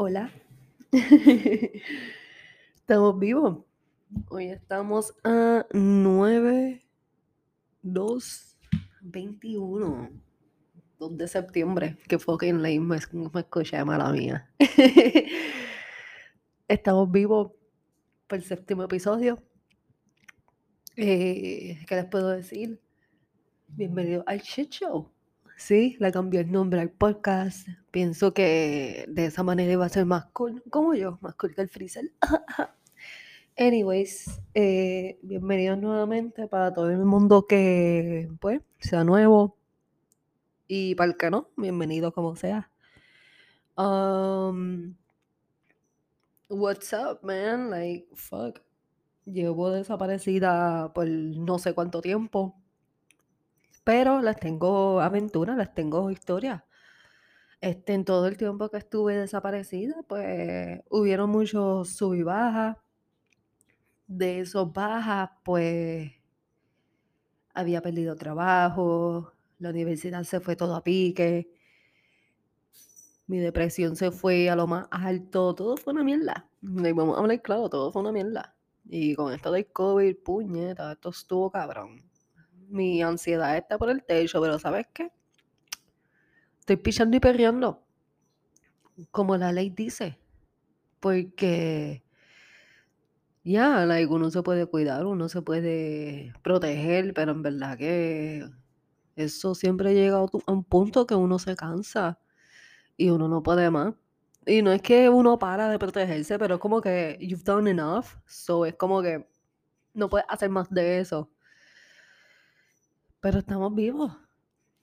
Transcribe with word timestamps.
Hola. 0.00 0.30
estamos 2.76 3.18
vivos. 3.18 3.64
Hoy 4.28 4.46
estamos 4.46 5.12
a 5.24 5.66
9, 5.72 6.86
2, 7.82 8.56
21. 9.00 10.10
2 11.00 11.18
de 11.18 11.26
septiembre. 11.26 11.96
Que 12.06 12.16
fucking 12.16 12.62
lame 12.62 12.78
me, 12.78 12.98
me 13.12 13.40
escuché, 13.40 13.84
mala 13.84 14.12
mía. 14.12 14.48
estamos 16.68 17.10
vivos 17.10 17.50
por 18.28 18.38
el 18.38 18.44
séptimo 18.44 18.84
episodio. 18.84 19.42
Eh, 20.94 21.84
¿Qué 21.88 21.94
les 21.96 22.04
puedo 22.04 22.28
decir? 22.28 22.80
Bienvenido 23.66 24.22
al 24.28 24.38
Shit 24.42 24.70
Show. 24.70 25.10
Sí, 25.58 25.96
le 25.98 26.12
cambié 26.12 26.40
el 26.42 26.52
nombre 26.52 26.80
al 26.80 26.88
podcast. 26.88 27.66
Pienso 27.90 28.32
que 28.32 29.04
de 29.08 29.26
esa 29.26 29.42
manera 29.42 29.72
iba 29.72 29.84
a 29.84 29.88
ser 29.88 30.06
más 30.06 30.26
cool, 30.26 30.62
como 30.70 30.94
yo, 30.94 31.18
más 31.20 31.34
cool 31.34 31.52
que 31.52 31.62
el 31.62 31.68
Freezer. 31.68 32.12
Anyways, 33.58 34.40
eh, 34.54 35.18
bienvenidos 35.20 35.78
nuevamente 35.78 36.46
para 36.46 36.72
todo 36.72 36.90
el 36.90 37.04
mundo 37.04 37.48
que, 37.48 38.30
pues, 38.40 38.62
sea 38.78 39.02
nuevo. 39.02 39.56
Y 40.68 40.94
para 40.94 41.10
el 41.10 41.16
que 41.16 41.28
no, 41.28 41.48
bienvenido 41.56 42.12
como 42.12 42.36
sea. 42.36 42.70
Um, 43.76 44.94
what's 46.48 46.92
up, 46.92 47.18
man? 47.24 47.68
Like, 47.68 48.06
fuck. 48.14 48.60
Llevo 49.24 49.72
desaparecida 49.72 50.92
por 50.94 51.08
no 51.08 51.58
sé 51.58 51.74
cuánto 51.74 52.00
tiempo. 52.00 52.54
Pero 53.88 54.20
les 54.20 54.36
tengo 54.36 55.00
aventuras, 55.00 55.56
les 55.56 55.72
tengo 55.72 56.10
historias. 56.10 56.62
Este, 57.62 57.94
en 57.94 58.04
todo 58.04 58.26
el 58.26 58.36
tiempo 58.36 58.68
que 58.68 58.76
estuve 58.76 59.16
desaparecida, 59.16 59.94
pues 60.06 60.82
hubieron 60.90 61.30
muchos 61.30 61.88
sub 61.96 62.12
y 62.12 62.22
bajas. 62.22 62.76
De 64.06 64.40
esos 64.40 64.70
bajas, 64.74 65.30
pues 65.42 66.12
había 67.54 67.80
perdido 67.80 68.14
trabajo, 68.14 69.32
la 69.58 69.70
universidad 69.70 70.22
se 70.24 70.40
fue 70.40 70.54
todo 70.54 70.76
a 70.76 70.84
pique, 70.84 71.50
mi 73.26 73.38
depresión 73.38 73.96
se 73.96 74.10
fue 74.10 74.50
a 74.50 74.56
lo 74.56 74.66
más 74.66 74.86
alto, 74.90 75.54
todo 75.54 75.78
fue 75.78 75.94
una 75.94 76.04
mierda. 76.04 76.50
Y 76.60 76.92
vamos 76.92 77.16
a 77.16 77.20
hablar 77.20 77.40
claro, 77.40 77.70
todo 77.70 77.90
fue 77.90 78.02
una 78.02 78.12
mierda. 78.12 78.54
Y 78.84 79.14
con 79.14 79.32
esto 79.32 79.50
del 79.50 79.72
COVID, 79.72 80.14
puñeta, 80.22 80.92
esto 80.92 81.08
estuvo 81.08 81.50
cabrón. 81.50 82.07
Mi 82.68 83.02
ansiedad 83.02 83.56
está 83.56 83.78
por 83.78 83.90
el 83.90 84.04
techo, 84.04 84.40
pero 84.40 84.58
¿sabes 84.58 84.86
qué? 84.92 85.10
Estoy 86.60 86.76
pichando 86.76 87.16
y 87.16 87.20
perreando. 87.20 87.82
Como 89.10 89.36
la 89.36 89.52
ley 89.52 89.70
dice. 89.70 90.18
Porque 91.00 92.02
ya, 93.44 93.86
like, 93.86 94.12
uno 94.12 94.30
se 94.30 94.42
puede 94.42 94.66
cuidar, 94.66 95.06
uno 95.06 95.28
se 95.28 95.40
puede 95.40 96.34
proteger, 96.42 97.14
pero 97.14 97.32
en 97.32 97.42
verdad 97.42 97.78
que 97.78 98.44
eso 99.16 99.54
siempre 99.54 99.94
llega 99.94 100.18
a 100.18 100.52
un 100.52 100.64
punto 100.64 101.06
que 101.06 101.14
uno 101.14 101.38
se 101.38 101.56
cansa 101.56 102.18
y 102.96 103.10
uno 103.10 103.28
no 103.28 103.42
puede 103.42 103.70
más. 103.70 103.94
Y 104.46 104.62
no 104.62 104.72
es 104.72 104.82
que 104.82 105.08
uno 105.08 105.38
para 105.38 105.68
de 105.70 105.78
protegerse, 105.78 106.38
pero 106.38 106.56
es 106.56 106.60
como 106.60 106.80
que 106.80 107.18
you've 107.20 107.44
done 107.44 107.70
enough, 107.70 108.06
so 108.26 108.66
es 108.66 108.74
como 108.74 109.02
que 109.02 109.26
no 109.94 110.08
puedes 110.08 110.26
hacer 110.28 110.50
más 110.50 110.68
de 110.70 111.00
eso. 111.00 111.30
Pero 113.20 113.38
estamos 113.38 113.74
vivos, 113.74 114.16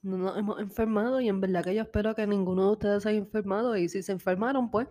no 0.01 0.17
nos 0.17 0.37
hemos 0.37 0.59
enfermado 0.59 1.21
y 1.21 1.29
en 1.29 1.41
verdad 1.41 1.63
que 1.63 1.73
yo 1.73 1.81
espero 1.81 2.13
que 2.15 2.27
ninguno 2.27 2.65
de 2.65 2.71
ustedes 2.73 3.03
se 3.03 3.09
haya 3.09 3.17
enfermado 3.17 3.77
y 3.77 3.89
si 3.89 4.03
se 4.03 4.11
enfermaron, 4.11 4.69
pues, 4.69 4.87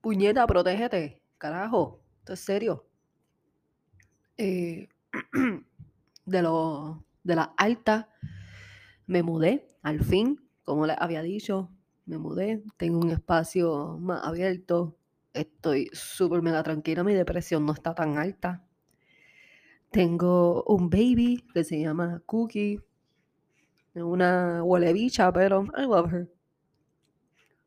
puñeta, 0.00 0.46
protégete, 0.46 1.22
carajo, 1.38 2.02
esto 2.20 2.34
es 2.34 2.40
serio. 2.40 2.86
Eh, 4.36 4.88
de 6.26 6.42
lo, 6.42 7.04
de 7.24 7.34
la 7.34 7.54
alta 7.56 8.10
me 9.06 9.22
mudé, 9.22 9.66
al 9.82 10.04
fin, 10.04 10.48
como 10.64 10.86
les 10.86 10.96
había 11.00 11.22
dicho, 11.22 11.70
me 12.04 12.18
mudé, 12.18 12.62
tengo 12.76 12.98
un 12.98 13.10
espacio 13.10 13.98
más 13.98 14.22
abierto, 14.24 14.98
estoy 15.32 15.90
súper 15.92 16.42
mega 16.42 16.62
tranquila, 16.62 17.02
mi 17.04 17.14
depresión 17.14 17.64
no 17.64 17.72
está 17.72 17.94
tan 17.94 18.18
alta. 18.18 18.67
Tengo 19.90 20.64
un 20.68 20.90
baby 20.90 21.44
que 21.52 21.64
se 21.64 21.80
llama 21.80 22.22
Cookie, 22.26 22.80
una 23.94 24.62
huele 24.62 24.92
pero 25.32 25.66
I 25.76 25.84
love 25.84 26.10
her. 26.10 26.28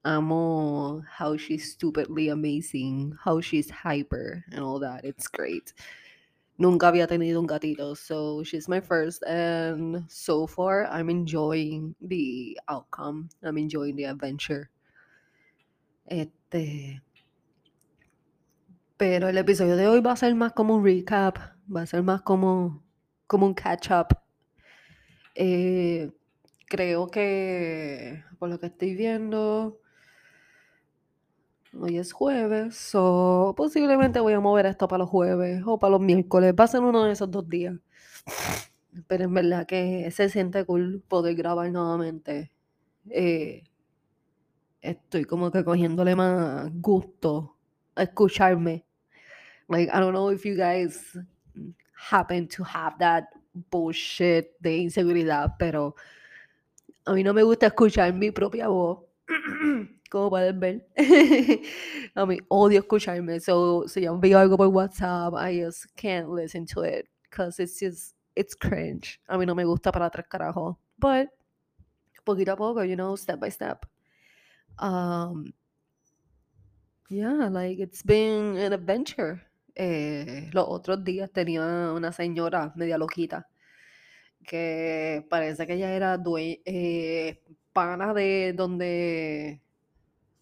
Amo 0.03 1.03
how 1.07 1.37
she's 1.37 1.73
stupidly 1.73 2.29
amazing, 2.29 3.15
how 3.23 3.39
she's 3.41 3.69
hyper 3.69 4.43
and 4.51 4.63
all 4.63 4.79
that. 4.79 5.03
It's 5.03 5.27
great. 5.27 5.73
Nunca 6.57 6.87
había 6.87 7.07
tenido 7.07 7.39
un 7.39 7.47
gatito, 7.47 7.95
so 7.95 8.43
she's 8.43 8.67
my 8.67 8.79
first, 8.79 9.23
and 9.23 10.05
so 10.07 10.45
far 10.45 10.85
I'm 10.87 11.09
enjoying 11.09 11.95
the 12.01 12.59
outcome. 12.67 13.29
I'm 13.43 13.57
enjoying 13.57 13.95
the 13.95 14.05
adventure. 14.05 14.69
Este. 16.07 17.01
Pero 18.97 19.29
el 19.29 19.37
episodio 19.37 19.75
de 19.75 19.87
hoy 19.87 20.01
va 20.01 20.11
a 20.11 20.17
ser 20.17 20.35
más 20.35 20.53
como 20.53 20.75
un 20.75 20.83
recap, 20.83 21.39
va 21.73 21.81
a 21.81 21.85
ser 21.85 22.03
más 22.03 22.21
como, 22.21 22.83
como 23.27 23.45
un 23.45 23.53
catch 23.53 23.91
up. 23.91 24.17
Eh, 25.35 26.11
creo 26.67 27.07
que 27.07 28.23
por 28.39 28.49
lo 28.49 28.59
que 28.59 28.67
estoy 28.67 28.95
viendo, 28.95 29.79
hoy 31.79 31.97
es 31.97 32.11
jueves, 32.11 32.75
so 32.75 33.53
posiblemente 33.55 34.19
voy 34.19 34.33
a 34.33 34.39
mover 34.39 34.65
esto 34.65 34.87
para 34.87 34.99
los 34.99 35.09
jueves 35.09 35.63
o 35.65 35.79
para 35.79 35.91
los 35.91 36.01
miércoles. 36.01 36.53
Va 36.59 36.65
a 36.65 36.67
ser 36.67 36.81
uno 36.81 37.03
de 37.05 37.13
esos 37.13 37.31
dos 37.31 37.47
días. 37.47 37.75
Pero 39.07 39.23
en 39.23 39.33
verdad 39.33 39.65
que 39.65 40.11
se 40.11 40.29
siente 40.29 40.65
cool 40.65 41.01
poder 41.07 41.35
grabar 41.35 41.71
nuevamente. 41.71 42.51
Eh, 43.09 43.63
estoy 44.81 45.23
como 45.25 45.51
que 45.51 45.63
cogiéndole 45.63 46.15
más 46.15 46.69
gusto 46.73 47.55
a 47.95 48.03
escucharme. 48.03 48.85
Like, 49.69 49.89
I 49.93 49.99
don't 49.99 50.11
know 50.11 50.31
if 50.31 50.43
you 50.43 50.55
guys 50.55 51.17
happen 51.93 52.47
to 52.47 52.63
have 52.63 52.97
that 52.99 53.29
bullshit 53.53 54.51
de 54.59 54.77
inseguridad, 54.77 55.55
pero 55.57 55.95
a 57.05 57.13
mí 57.13 57.23
no 57.23 57.33
me 57.33 57.43
gusta 57.43 57.67
escuchar 57.67 58.13
mi 58.13 58.31
propia 58.31 58.67
voz. 58.67 58.99
Como 60.09 60.29
pueden 60.29 60.59
ver. 60.59 60.87
a 62.15 62.25
mí 62.25 62.37
odio 62.49 62.79
escucharme. 62.79 63.39
So, 63.39 63.87
si 63.87 64.01
yo 64.01 64.13
envío 64.13 64.37
algo 64.37 64.57
por 64.57 64.67
WhatsApp, 64.67 65.33
I 65.35 65.63
just 65.63 65.85
can't 65.95 66.29
listen 66.29 66.65
to 66.67 66.83
it. 66.83 67.07
Because 67.29 67.59
it's 67.59 67.79
just, 67.79 68.15
it's 68.35 68.53
cringe. 68.53 69.21
A 69.29 69.37
mí 69.37 69.45
no 69.45 69.55
me 69.55 69.63
gusta 69.63 69.91
para 69.91 70.09
tres 70.09 70.27
carajos. 70.27 70.75
But, 70.99 71.29
poquito 72.25 72.51
a 72.51 72.57
poco, 72.57 72.81
you 72.81 72.97
know, 72.97 73.15
step 73.15 73.39
by 73.39 73.49
step. 73.49 73.85
Um, 74.79 75.53
yeah, 77.09 77.47
like 77.49 77.79
it's 77.79 78.03
been 78.03 78.57
an 78.57 78.73
adventure. 78.73 79.41
Eh, 79.75 80.49
los 80.53 80.65
otros 80.67 81.03
días 81.03 81.31
tenía 81.31 81.93
una 81.93 82.11
señora 82.11 82.73
media 82.75 82.97
loquita 82.97 83.47
que 84.45 85.25
parece 85.29 85.67
que 85.67 85.73
ella 85.73 85.93
era 85.93 86.19
eh, 86.65 87.41
pana 87.73 88.13
de 88.13 88.53
donde, 88.55 89.61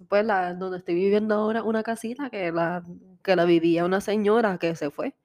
pues 0.10 0.26
la, 0.26 0.54
donde 0.54 0.80
estoy 0.80 0.96
viviendo 0.96 1.36
ahora, 1.36 1.64
una 1.64 1.84
casita 1.84 2.30
que 2.30 2.52
la, 2.52 2.84
que 3.24 3.36
la 3.36 3.46
vivía 3.46 3.86
una 3.86 4.02
señora 4.02 4.58
que 4.58 4.76
se 4.76 4.92
fue 4.92 5.16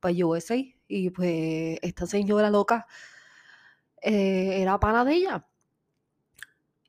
para 0.00 0.14
USA 0.26 0.56
y 0.88 1.10
pues 1.10 1.78
esta 1.82 2.06
señora 2.06 2.50
loca 2.50 2.86
eh, 4.02 4.60
era 4.62 4.78
pana 4.80 5.04
de 5.04 5.14
ella. 5.14 5.46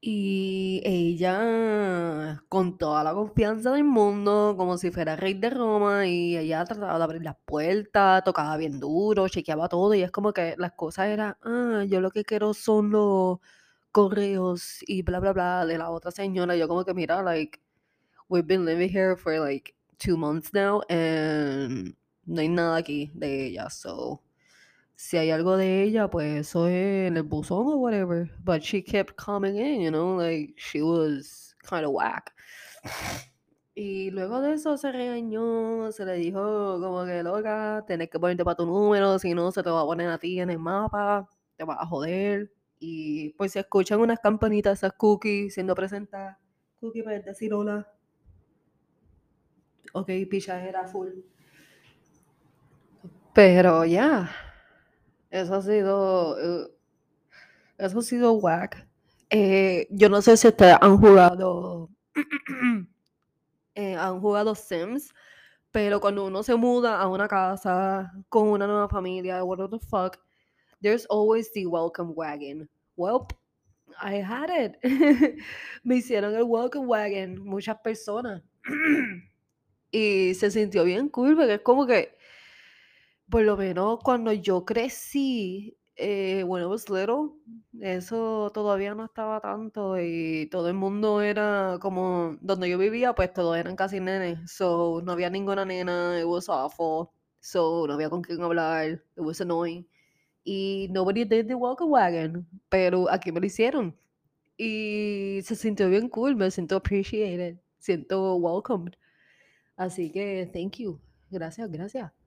Y 0.04 0.82
ella, 0.84 2.44
con 2.50 2.78
toda 2.80 3.04
la 3.04 3.14
confianza 3.14 3.72
del 3.74 3.84
mundo, 3.84 4.56
como 4.58 4.78
si 4.80 4.90
fuera 4.90 5.16
rey 5.16 5.36
de 5.36 5.52
Roma, 5.52 6.08
y 6.08 6.38
ella 6.38 6.66
trataba 6.66 6.98
de 6.98 7.04
abrir 7.04 7.22
las 7.24 7.36
puertas, 7.46 8.24
tocaba 8.24 8.58
bien 8.58 8.80
duro, 8.80 9.28
chequeaba 9.28 9.70
todo, 9.70 9.94
y 9.94 10.02
es 10.02 10.10
como 10.10 10.34
que 10.34 10.56
las 10.58 10.72
cosas 10.72 11.08
eran, 11.10 11.38
ah, 11.44 11.84
yo 11.88 12.02
lo 12.02 12.10
que 12.10 12.24
quiero 12.26 12.56
son 12.56 12.90
los 12.90 13.40
correos 13.92 14.80
y 14.88 15.04
bla, 15.04 15.20
bla, 15.20 15.34
bla, 15.34 15.66
de 15.68 15.78
la 15.78 15.92
otra 15.92 16.10
señora. 16.12 16.56
Yo 16.56 16.68
como 16.68 16.84
que, 16.84 16.96
mira, 16.96 17.22
like, 17.22 17.60
we've 18.30 18.48
been 18.48 18.66
living 18.66 18.90
here 18.90 19.16
for 19.16 19.40
like 19.40 19.76
two 20.00 20.18
months 20.18 20.52
now, 20.54 20.82
and 20.90 21.96
no 22.26 22.42
hay 22.42 22.50
nada 22.50 22.78
aquí 22.78 23.12
de 23.14 23.48
ella, 23.48 23.70
so 23.70 24.22
si 25.02 25.18
hay 25.18 25.32
algo 25.32 25.58
de 25.58 25.82
ella, 25.82 26.08
pues 26.10 26.42
eso 26.42 26.68
es 26.68 27.08
en 27.08 27.18
el 27.18 27.24
buzón 27.24 27.66
o 27.68 27.78
whatever. 27.78 28.30
But 28.44 28.62
she 28.62 28.84
kept 28.84 29.16
coming 29.16 29.58
in, 29.58 29.82
you 29.82 29.90
know, 29.90 30.16
like 30.16 30.54
she 30.58 30.84
was 30.84 31.56
kind 31.68 31.86
of 31.86 31.92
whack. 31.92 32.32
Y 33.74 34.12
luego 34.12 34.42
de 34.42 34.54
eso 34.54 34.78
se 34.78 34.92
regañó, 34.92 35.92
se 35.92 36.06
le 36.06 36.14
dijo 36.14 36.80
como 36.80 37.04
que 37.06 37.24
loca, 37.24 37.84
tenés 37.88 38.12
que 38.12 38.20
ponerte 38.20 38.46
para 38.46 38.56
tu 38.56 38.66
número, 38.66 39.18
si 39.18 39.34
no 39.34 39.52
se 39.52 39.64
te 39.64 39.72
va 39.72 39.82
a 39.82 39.86
poner 39.86 40.08
a 40.10 40.20
ti 40.20 40.40
en 40.40 40.52
el 40.52 40.60
mapa, 40.60 41.28
te 41.56 41.64
vas 41.64 41.80
a 41.80 41.86
joder. 41.88 42.52
Y 42.78 43.30
pues 43.32 43.54
se 43.54 43.62
escuchan 43.62 44.02
unas 44.02 44.20
campanitas, 44.20 44.78
esas 44.78 44.94
cookies 44.94 45.56
siendo 45.56 45.74
presentadas. 45.74 46.38
Cookie, 46.80 47.02
puedes 47.02 47.26
decir 47.26 47.54
hola. 47.56 47.92
ok, 49.94 50.10
pichadera 50.30 50.88
full. 50.88 51.10
Pero 53.34 53.84
ya, 53.86 54.30
eso 55.32 55.56
ha 55.56 55.62
sido, 55.62 56.38
eh, 56.40 56.72
eso 57.78 58.00
ha 58.00 58.02
sido 58.04 58.34
whack. 58.34 58.88
Eh, 59.30 59.88
yo 59.90 60.10
no 60.10 60.22
sé 60.22 60.38
si 60.38 60.48
ustedes 60.48 60.78
han 60.82 60.98
jugado, 60.98 61.90
eh, 63.76 63.96
han 63.96 64.20
jugado 64.20 64.54
Sims, 64.54 65.14
pero 65.72 66.02
cuando 66.02 66.26
uno 66.26 66.44
se 66.44 66.56
muda 66.56 67.00
a 67.00 67.08
una 67.08 67.28
casa 67.28 68.12
con 68.28 68.50
una 68.50 68.68
nueva 68.68 68.90
familia, 68.90 69.44
what 69.44 69.70
the 69.70 69.80
fuck, 69.80 70.18
there's 70.82 71.08
always 71.10 71.52
the 71.54 71.66
welcome 71.66 72.14
wagon. 72.14 72.70
Well, 72.98 73.28
I 74.02 74.22
had 74.22 74.50
it. 74.50 74.78
Me 75.84 75.98
hicieron 75.98 76.36
el 76.36 76.44
welcome 76.44 76.86
wagon 76.88 77.40
muchas 77.40 77.78
personas. 77.82 78.44
y 79.92 80.34
se 80.34 80.52
sintió 80.52 80.84
bien 80.84 81.10
cool, 81.10 81.36
porque 81.36 81.56
es 81.56 81.62
como 81.62 81.86
que, 81.86 82.18
por 83.32 83.44
lo 83.44 83.58
menos 83.58 84.00
cuando 84.04 84.34
yo 84.34 84.66
crecí, 84.66 85.78
eh, 85.96 86.42
I 86.42 86.44
was 86.44 86.90
little, 86.90 87.32
eso 87.80 88.52
todavía 88.54 88.94
no 88.94 89.06
estaba 89.06 89.40
tanto 89.40 90.00
y 90.00 90.48
todo 90.52 90.68
el 90.68 90.76
mundo 90.76 91.22
era 91.22 91.78
como, 91.82 92.38
donde 92.42 92.70
yo 92.70 92.78
vivía, 92.78 93.14
pues 93.16 93.34
todos 93.34 93.58
eran 93.58 93.76
casi 93.76 94.00
nenes, 94.00 94.52
so 94.52 95.02
no 95.04 95.14
había 95.14 95.30
ninguna 95.30 95.66
nena, 95.66 96.20
it 96.20 96.26
was 96.26 96.50
awful, 96.50 97.10
so 97.40 97.88
no 97.88 97.94
había 97.94 98.10
con 98.10 98.22
quién 98.22 98.42
hablar, 98.44 98.92
it 98.92 99.02
was 99.18 99.42
annoying. 99.42 99.88
Y 100.44 100.88
nobody 100.92 101.24
did 101.26 101.48
the 101.48 101.56
welcome 101.56 101.92
wagon, 101.92 102.48
pero 102.70 103.10
aquí 103.10 103.32
me 103.32 103.40
lo 103.40 103.46
hicieron. 103.46 103.96
Y 104.58 105.40
se 105.44 105.56
sintió 105.56 105.90
bien 105.90 106.10
cool, 106.10 106.36
me 106.36 106.52
siento 106.52 106.76
appreciated, 106.78 107.58
siento 107.80 108.36
welcomed. 108.38 108.94
Así 109.78 110.12
que, 110.12 110.50
thank 110.54 110.78
you. 110.78 111.00
Gracias, 111.32 111.72
gracias. 111.72 112.21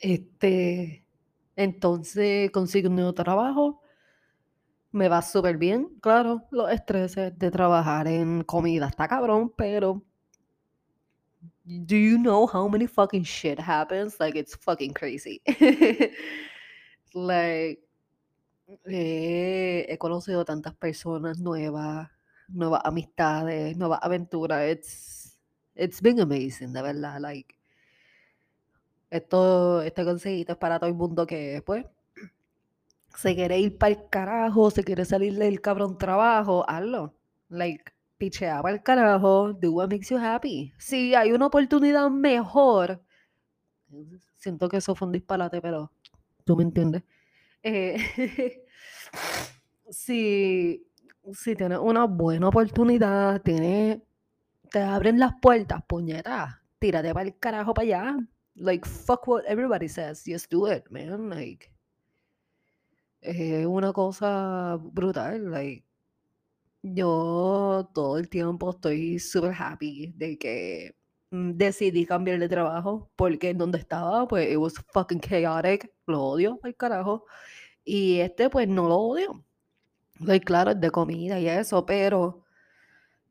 Este, 0.00 1.04
entonces 1.56 2.50
consigo 2.50 2.88
un 2.88 2.96
nuevo 2.96 3.14
trabajo. 3.14 3.82
Me 4.92 5.08
va 5.08 5.22
súper 5.22 5.58
bien, 5.58 5.88
claro. 6.00 6.44
Los 6.50 6.70
estreses 6.72 7.38
de 7.38 7.50
trabajar 7.50 8.06
en 8.08 8.42
comida 8.44 8.86
está 8.88 9.08
cabrón, 9.08 9.52
pero. 9.56 10.02
Do 11.64 11.96
you 11.96 12.16
know 12.16 12.46
how 12.46 12.68
many 12.68 12.86
fucking 12.86 13.24
shit 13.24 13.58
happens? 13.58 14.18
Like, 14.18 14.38
it's 14.38 14.56
fucking 14.56 14.94
crazy. 14.94 15.42
like, 17.12 17.82
eh, 18.86 19.86
he 19.88 19.98
conocido 19.98 20.44
tantas 20.46 20.74
personas 20.74 21.38
nuevas, 21.38 22.08
nuevas 22.48 22.80
amistades, 22.84 23.76
nuevas 23.76 24.00
aventuras. 24.02 24.70
It's, 24.70 25.36
it's 25.74 26.00
been 26.00 26.20
amazing, 26.20 26.72
de 26.72 26.80
verdad. 26.80 27.20
Like, 27.20 27.57
esto, 29.10 29.82
este 29.82 30.04
consejito 30.04 30.52
es 30.52 30.58
para 30.58 30.78
todo 30.78 30.88
el 30.88 30.96
mundo 30.96 31.26
que, 31.26 31.62
pues, 31.64 31.84
se 33.16 33.34
quiere 33.34 33.58
ir 33.58 33.78
para 33.78 33.92
el 33.94 34.08
carajo, 34.08 34.70
se 34.70 34.84
quiere 34.84 35.04
salir 35.04 35.34
del 35.36 35.60
cabrón 35.60 35.98
trabajo, 35.98 36.64
hazlo. 36.68 37.14
Like, 37.48 37.92
pichea 38.18 38.62
para 38.62 38.74
el 38.74 38.82
carajo, 38.82 39.52
do 39.54 39.72
what 39.72 39.90
makes 39.90 40.08
you 40.10 40.18
happy. 40.18 40.72
Si 40.78 41.14
hay 41.14 41.32
una 41.32 41.46
oportunidad 41.46 42.10
mejor, 42.10 43.02
siento 44.36 44.68
que 44.68 44.76
eso 44.78 44.94
fue 44.94 45.06
un 45.06 45.12
disparate, 45.12 45.60
pero 45.60 45.90
tú 46.44 46.56
me 46.56 46.64
entiendes. 46.64 47.02
Eh, 47.62 47.96
si, 49.90 50.86
si 51.32 51.56
tienes 51.56 51.78
una 51.78 52.04
buena 52.04 52.48
oportunidad, 52.48 53.40
tienes, 53.42 54.00
te 54.70 54.80
abren 54.80 55.18
las 55.18 55.32
puertas, 55.40 55.82
puñetas, 55.86 56.56
tírate 56.78 57.12
para 57.14 57.26
el 57.26 57.38
carajo 57.38 57.74
para 57.74 57.84
allá. 57.84 58.16
Like, 58.60 58.86
fuck 58.86 59.26
what 59.26 59.44
everybody 59.46 59.88
says, 59.88 60.24
just 60.24 60.50
do 60.50 60.66
it, 60.66 60.90
man. 60.90 61.30
Like, 61.30 61.70
es 63.20 63.66
una 63.66 63.92
cosa 63.92 64.78
brutal. 64.80 65.50
Like, 65.50 65.84
yo 66.82 67.90
todo 67.94 68.18
el 68.18 68.28
tiempo 68.28 68.70
estoy 68.70 69.18
súper 69.18 69.52
happy 69.52 70.12
de 70.16 70.38
que 70.38 70.96
mm, 71.30 71.52
decidí 71.52 72.06
cambiar 72.06 72.38
de 72.38 72.48
trabajo 72.48 73.10
porque 73.16 73.50
en 73.50 73.58
donde 73.58 73.78
estaba, 73.78 74.26
pues, 74.28 74.50
it 74.50 74.56
was 74.58 74.74
fucking 74.92 75.20
chaotic. 75.20 75.92
Lo 76.06 76.22
odio, 76.22 76.58
al 76.62 76.76
carajo. 76.76 77.26
Y 77.84 78.20
este, 78.20 78.50
pues, 78.50 78.68
no 78.68 78.88
lo 78.88 78.96
odio. 78.96 79.44
Like, 80.20 80.44
claro, 80.44 80.72
es 80.72 80.80
de 80.80 80.90
comida 80.90 81.40
y 81.40 81.48
eso, 81.48 81.86
pero 81.86 82.44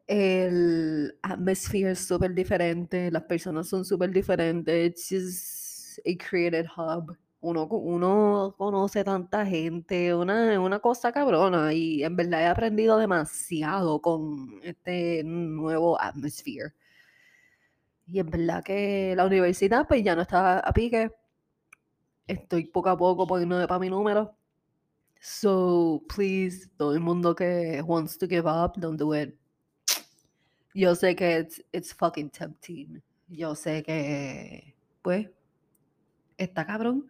el 0.07 1.18
atmosphere 1.21 1.92
es 1.92 2.00
súper 2.07 2.33
diferente, 2.33 3.12
las 3.12 3.24
personas 3.24 3.68
son 3.68 3.86
súper 3.86 4.12
diferentes. 4.12 4.88
It's 4.88 5.09
just 5.09 6.00
a 6.07 6.18
created 6.18 6.65
hub. 6.75 7.18
Uno, 7.42 7.65
uno 7.65 8.56
conoce 8.57 9.04
tanta 9.04 9.45
gente, 9.45 10.13
una, 10.15 10.59
una 10.59 10.80
cosa 10.80 11.12
cabrona. 11.12 11.74
Y 11.74 12.04
en 12.04 12.15
verdad 12.15 12.42
he 12.42 12.48
aprendido 12.48 12.98
demasiado 12.98 14.01
con 14.01 14.59
este 14.63 15.24
nuevo 15.24 16.00
atmosphere. 16.01 16.74
Y 18.07 18.19
en 18.19 18.30
verdad 18.30 18.63
que 18.63 19.13
la 19.15 19.25
universidad, 19.25 19.88
pues 19.88 20.04
ya 20.04 20.15
no 20.15 20.21
está 20.24 20.59
a 20.59 20.74
pique. 20.74 21.12
Estoy 22.27 22.65
poco 22.65 22.89
a 22.89 22.98
poco 22.98 23.27
poniendo 23.27 23.68
para 23.68 23.80
mi 23.80 23.89
número. 23.89 24.36
So, 25.19 26.04
please, 26.07 26.69
todo 26.77 26.94
el 26.94 27.00
mundo 27.01 27.36
que 27.36 27.81
wants 27.86 28.18
to 28.19 28.27
give 28.27 28.48
up, 28.48 28.77
don't 28.77 29.00
do 29.00 29.13
it. 29.15 29.38
Yo 30.77 30.94
sé 30.94 31.15
que 31.15 31.39
it's, 31.74 31.91
fucking 31.95 32.29
tempting. 32.29 33.01
Yo 33.29 33.56
sé 33.56 33.81
que, 33.81 34.75
pues, 35.01 35.27
está 36.38 36.68
cabrón. 36.68 37.09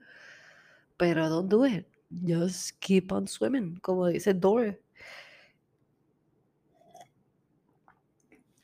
Pero 0.95 1.27
don't 1.27 1.51
do 1.51 1.65
it. 1.65 1.85
Just 2.25 2.79
keep 2.79 3.11
on 3.11 3.27
swimming, 3.27 3.75
como 3.81 4.07
dice 4.07 4.33
Dora. 4.33 4.77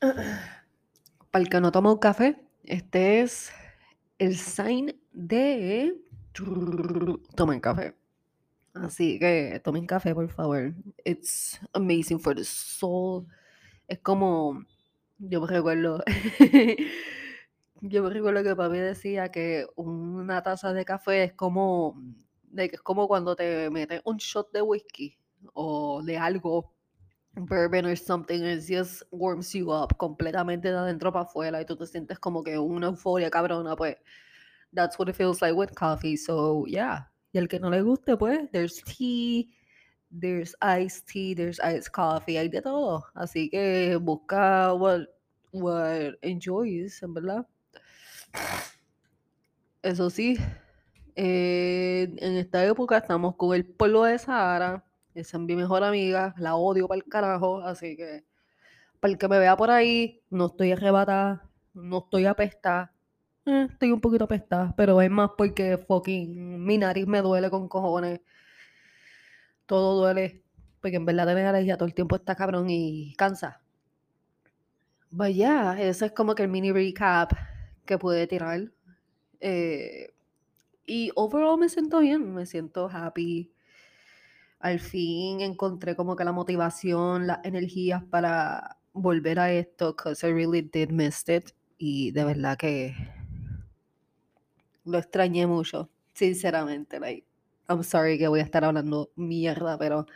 Para 0.00 1.42
el 1.42 1.50
que 1.50 1.60
no 1.60 1.70
toma 1.70 1.92
un 1.92 1.98
café, 1.98 2.42
este 2.62 3.20
es 3.20 3.52
el 4.18 4.38
sign 4.38 4.98
de 5.12 5.94
tomen 7.34 7.60
café. 7.60 7.94
Así 8.72 9.18
que 9.18 9.60
tomen 9.62 9.86
café, 9.86 10.14
por 10.14 10.30
favor. 10.30 10.72
It's 11.04 11.60
amazing 11.74 12.18
for 12.18 12.34
the 12.34 12.44
soul. 12.44 13.26
Es 13.86 13.98
como, 13.98 14.64
yo 15.18 15.40
me 15.40 15.46
recuerdo, 15.46 16.02
yo 17.80 18.02
me 18.02 18.10
recuerdo 18.10 18.42
que 18.42 18.56
papi 18.56 18.78
decía 18.78 19.30
que 19.30 19.66
una 19.76 20.42
taza 20.42 20.72
de 20.72 20.84
café 20.84 21.24
es 21.24 21.32
como, 21.34 22.00
de 22.44 22.68
que 22.68 22.76
es 22.76 22.82
como 22.82 23.08
cuando 23.08 23.36
te 23.36 23.70
metes 23.70 24.00
un 24.04 24.16
shot 24.16 24.52
de 24.52 24.62
whisky 24.62 25.18
o 25.52 26.02
de 26.02 26.18
algo, 26.18 26.74
bourbon 27.36 27.86
or 27.86 27.96
something, 27.96 28.44
it 28.44 28.62
just 28.66 29.02
warms 29.10 29.52
you 29.52 29.70
up 29.72 29.96
completamente 29.96 30.70
de 30.70 30.76
adentro 30.76 31.12
para 31.12 31.24
afuera 31.24 31.60
y 31.60 31.66
tú 31.66 31.76
te 31.76 31.86
sientes 31.86 32.18
como 32.18 32.42
que 32.42 32.58
una 32.58 32.88
euforia 32.88 33.30
cabrona, 33.30 33.74
pues 33.76 33.96
that's 34.74 34.98
what 34.98 35.08
it 35.08 35.16
feels 35.16 35.40
like 35.40 35.54
with 35.54 35.74
coffee. 35.74 36.16
So, 36.16 36.64
yeah. 36.66 37.10
Y 37.32 37.38
el 37.38 37.48
que 37.48 37.58
no 37.58 37.70
le 37.70 37.82
guste, 37.82 38.16
pues, 38.16 38.50
there's 38.52 38.82
tea, 38.84 39.50
there's 40.20 40.54
iced 40.60 41.06
tea, 41.06 41.34
there's 41.34 41.60
iced 41.60 41.90
coffee, 41.90 42.36
hay 42.36 42.48
de 42.48 42.62
todo. 42.62 43.04
Así 43.14 43.48
que 43.50 43.96
busca 44.00 44.72
what, 44.74 45.06
what 45.52 46.14
enjoys, 46.22 47.02
en 47.02 47.14
verdad. 47.14 47.46
Eso 49.82 50.08
sí, 50.08 50.38
eh, 51.16 52.14
en 52.18 52.36
esta 52.36 52.64
época 52.64 52.98
estamos 52.98 53.36
con 53.36 53.54
el 53.54 53.64
polvo 53.66 54.04
de 54.04 54.18
Sahara. 54.18 54.84
Esa 55.14 55.36
es 55.36 55.42
mi 55.42 55.54
mejor 55.54 55.84
amiga, 55.84 56.34
la 56.38 56.56
odio 56.56 56.88
para 56.88 56.96
el 56.98 57.04
carajo, 57.04 57.60
así 57.60 57.96
que 57.96 58.24
para 58.98 59.12
el 59.12 59.18
que 59.18 59.28
me 59.28 59.38
vea 59.38 59.56
por 59.56 59.70
ahí, 59.70 60.22
no 60.30 60.46
estoy 60.46 60.72
arrebatada, 60.72 61.48
no 61.74 61.98
estoy 61.98 62.26
apestada. 62.26 62.92
Eh, 63.46 63.68
estoy 63.70 63.92
un 63.92 64.00
poquito 64.00 64.24
apestada, 64.24 64.74
pero 64.76 65.00
es 65.02 65.10
más 65.10 65.30
porque 65.36 65.76
fucking 65.76 66.64
mi 66.64 66.78
nariz 66.78 67.06
me 67.06 67.20
duele 67.20 67.50
con 67.50 67.68
cojones. 67.68 68.20
Todo 69.66 70.00
duele, 70.00 70.42
porque 70.80 70.96
en 70.96 71.06
verdad 71.06 71.26
tener 71.26 71.46
alergia 71.46 71.76
todo 71.76 71.86
el 71.86 71.94
tiempo 71.94 72.16
está 72.16 72.34
cabrón 72.34 72.68
y 72.68 73.14
cansa. 73.16 73.60
Vaya, 75.10 75.80
ese 75.80 76.06
es 76.06 76.12
como 76.12 76.34
que 76.34 76.42
el 76.42 76.48
mini 76.48 76.72
recap 76.72 77.32
que 77.86 77.98
pude 77.98 78.26
tirar. 78.26 78.72
Eh, 79.40 80.12
y 80.86 81.10
overall 81.14 81.58
me 81.58 81.68
siento 81.68 82.00
bien, 82.00 82.34
me 82.34 82.46
siento 82.46 82.88
happy. 82.92 83.52
Al 84.58 84.80
fin 84.80 85.40
encontré 85.40 85.94
como 85.94 86.16
que 86.16 86.24
la 86.24 86.32
motivación, 86.32 87.26
las 87.26 87.44
energías 87.44 88.02
para 88.04 88.78
volver 88.92 89.38
a 89.38 89.52
esto, 89.52 89.94
because 89.94 90.26
I 90.26 90.32
really 90.32 90.62
did 90.62 90.90
miss 90.90 91.28
it. 91.28 91.50
Y 91.78 92.10
de 92.12 92.24
verdad 92.24 92.56
que 92.56 92.94
lo 94.84 94.98
extrañé 94.98 95.46
mucho, 95.46 95.90
sinceramente. 96.12 96.98
Like, 97.00 97.26
I'm 97.68 97.82
sorry 97.82 98.18
que 98.18 98.28
voy 98.28 98.40
a 98.40 98.42
estar 98.42 98.64
hablando 98.64 99.10
mierda, 99.16 99.78
pero 99.78 100.06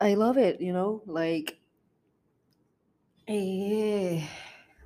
I 0.00 0.14
love 0.14 0.38
it, 0.38 0.58
you 0.60 0.72
know, 0.72 1.02
like, 1.06 1.60
eh, 3.26 4.26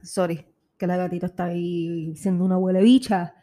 sorry, 0.03 0.47
que 0.77 0.87
la 0.87 0.97
gatita 0.97 1.27
está 1.27 1.47
ahí 1.47 2.15
siendo 2.17 2.45
una 2.45 2.59
huele 2.59 2.83
bicha, 2.83 3.35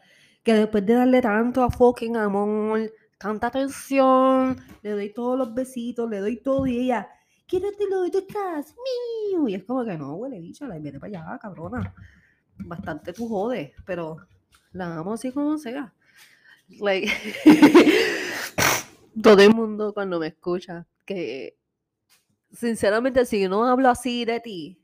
que 0.42 0.54
después 0.54 0.86
de 0.86 0.94
darle 0.94 1.20
tanto 1.20 1.62
a 1.62 1.70
fucking 1.70 2.16
amor, 2.16 2.92
tanta 3.18 3.48
atención, 3.48 4.56
le 4.82 4.90
doy 4.90 5.12
todos 5.12 5.38
los 5.38 5.54
besitos, 5.54 6.08
le 6.08 6.20
doy 6.20 6.36
todo 6.42 6.66
y 6.66 6.78
ella, 6.78 7.08
lo 7.52 8.10
tú 8.10 8.18
estás 8.18 8.74
mío. 8.76 9.48
Y 9.48 9.54
es 9.54 9.64
como 9.64 9.84
que 9.84 9.96
no, 9.96 10.14
huele 10.14 10.40
bicha, 10.40 10.66
la 10.66 10.78
viene 10.78 10.98
para 10.98 11.20
allá, 11.20 11.38
cabrona. 11.38 11.94
Bastante 12.58 13.12
tú 13.12 13.28
jodes, 13.28 13.72
pero 13.84 14.16
la 14.72 14.96
amo 14.96 15.14
así 15.14 15.30
como 15.32 15.58
sea. 15.58 15.92
Like, 16.68 17.12
todo 19.22 19.40
el 19.40 19.54
mundo 19.54 19.94
cuando 19.94 20.18
me 20.18 20.28
escucha, 20.28 20.86
que 21.04 21.56
sinceramente 22.52 23.24
si 23.24 23.48
no 23.48 23.64
hablo 23.64 23.88
así 23.88 24.24
de 24.24 24.40
ti, 24.40 24.82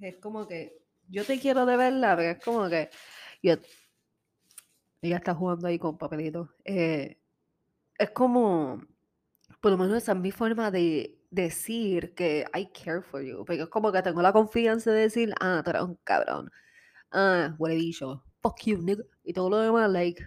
es 0.00 0.16
como 0.16 0.46
que 0.46 0.78
yo 1.08 1.24
te 1.24 1.38
quiero 1.38 1.66
de 1.66 1.76
verdad, 1.76 2.16
pero 2.16 2.30
es 2.30 2.44
como 2.44 2.68
que 2.68 2.90
ella 3.42 5.16
está 5.16 5.34
jugando 5.34 5.66
ahí 5.66 5.78
con 5.78 5.98
papelitos. 5.98 6.48
Eh, 6.64 7.18
es 7.98 8.10
como, 8.10 8.82
por 9.60 9.72
lo 9.72 9.78
menos 9.78 9.98
esa 9.98 10.12
es 10.12 10.18
mi 10.18 10.30
forma 10.30 10.70
de 10.70 11.20
decir 11.30 12.14
que 12.14 12.46
I 12.54 12.70
care 12.72 13.02
for 13.02 13.22
you, 13.22 13.44
porque 13.44 13.62
es 13.62 13.68
como 13.68 13.92
que 13.92 14.02
tengo 14.02 14.22
la 14.22 14.32
confianza 14.32 14.92
de 14.92 15.02
decir, 15.02 15.34
ah, 15.40 15.62
tú 15.64 15.70
eres 15.70 15.82
un 15.82 15.96
cabrón, 16.04 16.50
ah, 17.12 17.54
huele 17.58 17.76
bicho, 17.76 18.24
fuck 18.40 18.60
you, 18.64 18.78
nigga, 18.78 19.04
y 19.24 19.32
todo 19.32 19.50
lo 19.50 19.58
demás, 19.58 19.90
like, 19.90 20.26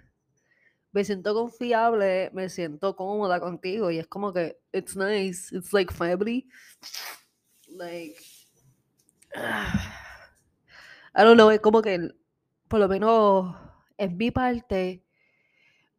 me 0.97 1.03
siento 1.03 1.35
confiable, 1.35 2.31
me 2.33 2.49
siento 2.49 2.95
cómoda 2.95 3.39
contigo 3.39 3.91
y 3.91 3.99
es 3.99 4.07
como 4.07 4.33
que 4.33 4.59
it's 4.73 4.95
nice, 4.95 5.55
it's 5.55 5.71
like 5.71 5.93
family. 5.93 6.49
Like 7.67 8.15
I 9.35 11.23
don't 11.23 11.35
know, 11.35 11.51
es 11.51 11.59
como 11.59 11.83
que 11.83 12.15
por 12.67 12.79
lo 12.79 12.87
menos 12.87 13.55
en 13.99 14.17
mi 14.17 14.31
parte 14.31 15.05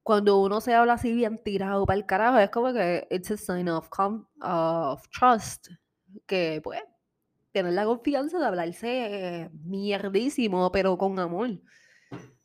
cuando 0.02 0.40
uno 0.40 0.60
se 0.60 0.74
habla 0.74 0.94
así 0.94 1.12
bien 1.12 1.40
tirado 1.44 1.86
para 1.86 1.96
el 1.96 2.04
carajo, 2.04 2.38
es 2.38 2.50
como 2.50 2.72
que 2.72 3.06
it's 3.08 3.30
a 3.30 3.36
sign 3.36 3.68
of, 3.68 3.88
of 4.42 5.08
trust, 5.16 5.68
que 6.26 6.60
pues 6.64 6.82
tener 7.52 7.72
la 7.72 7.84
confianza 7.84 8.40
de 8.40 8.46
hablarse 8.46 9.48
mierdísimo, 9.52 10.72
pero 10.72 10.98
con 10.98 11.20
amor 11.20 11.60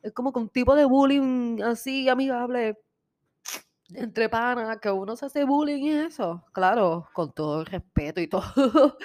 es 0.04 0.12
como 0.12 0.34
que 0.34 0.40
un 0.40 0.50
tipo 0.50 0.76
de 0.76 0.86
bullying 0.86 1.62
así 1.64 2.10
amigable 2.10 2.78
entre 3.96 4.28
panas, 4.30 4.80
que 4.80 4.92
uno 4.92 5.16
se 5.16 5.26
hace 5.26 5.46
bullying 5.46 5.84
y 5.84 5.92
eso. 5.92 6.46
Claro, 6.52 7.08
con 7.14 7.34
todo 7.34 7.62
el 7.62 7.66
respeto 7.66 8.22
y 8.22 8.28
todo. 8.30 8.98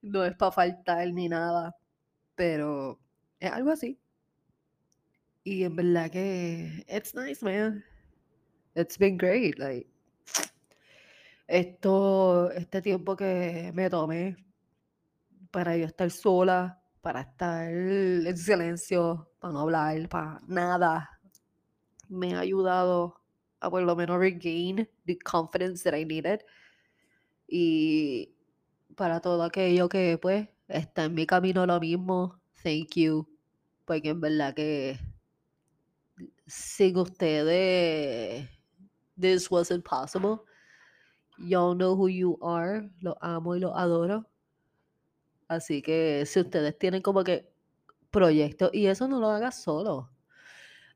no 0.00 0.24
es 0.24 0.34
para 0.36 0.52
faltar 0.52 1.12
ni 1.12 1.28
nada. 1.28 1.76
Pero 2.34 2.98
es 3.38 3.52
algo 3.52 3.70
así. 3.70 4.00
Y 5.44 5.64
en 5.64 5.76
verdad 5.76 6.10
que 6.10 6.84
it's 6.88 7.14
nice, 7.14 7.44
man. 7.44 7.84
It's 8.74 8.98
been 8.98 9.18
great. 9.18 9.58
Like, 9.58 9.90
esto, 11.46 12.50
este 12.52 12.80
tiempo 12.80 13.16
que 13.16 13.70
me 13.74 13.90
tomé 13.90 14.36
para 15.50 15.76
yo 15.76 15.84
estar 15.84 16.10
sola, 16.10 16.80
para 17.02 17.22
estar 17.22 17.68
en 17.68 18.36
silencio, 18.36 19.31
para 19.42 19.54
no 19.54 19.60
hablar, 19.62 20.08
para 20.08 20.40
nada, 20.46 21.18
me 22.08 22.32
ha 22.32 22.38
ayudado 22.38 23.20
a 23.58 23.68
por 23.68 23.82
lo 23.82 23.96
menos 23.96 24.16
regain 24.20 24.88
the 25.04 25.18
confidence 25.18 25.82
that 25.82 25.98
I 25.98 26.04
needed. 26.04 26.42
Y 27.48 28.36
para 28.94 29.20
todo 29.20 29.42
aquello 29.42 29.88
que 29.88 30.16
pues 30.16 30.48
está 30.68 31.06
en 31.06 31.14
mi 31.14 31.26
camino 31.26 31.66
lo 31.66 31.80
mismo, 31.80 32.40
thank 32.62 32.94
you. 32.94 33.26
Porque 33.84 34.10
en 34.10 34.20
verdad 34.20 34.54
que 34.54 34.96
sin 36.46 36.96
ustedes 36.96 38.48
this 39.18 39.50
wasn't 39.50 39.84
possible. 39.84 40.44
Y'all 41.36 41.74
know 41.74 41.96
who 41.96 42.08
you 42.08 42.38
are. 42.42 42.88
Lo 43.00 43.18
amo 43.20 43.56
y 43.56 43.58
lo 43.60 43.76
adoro. 43.76 44.24
Así 45.48 45.82
que 45.82 46.24
si 46.26 46.38
ustedes 46.38 46.78
tienen 46.78 47.02
como 47.02 47.24
que 47.24 47.51
proyectos, 48.12 48.70
y 48.72 48.86
eso 48.86 49.08
no 49.08 49.18
lo 49.18 49.28
hagas 49.30 49.62
solo. 49.62 50.10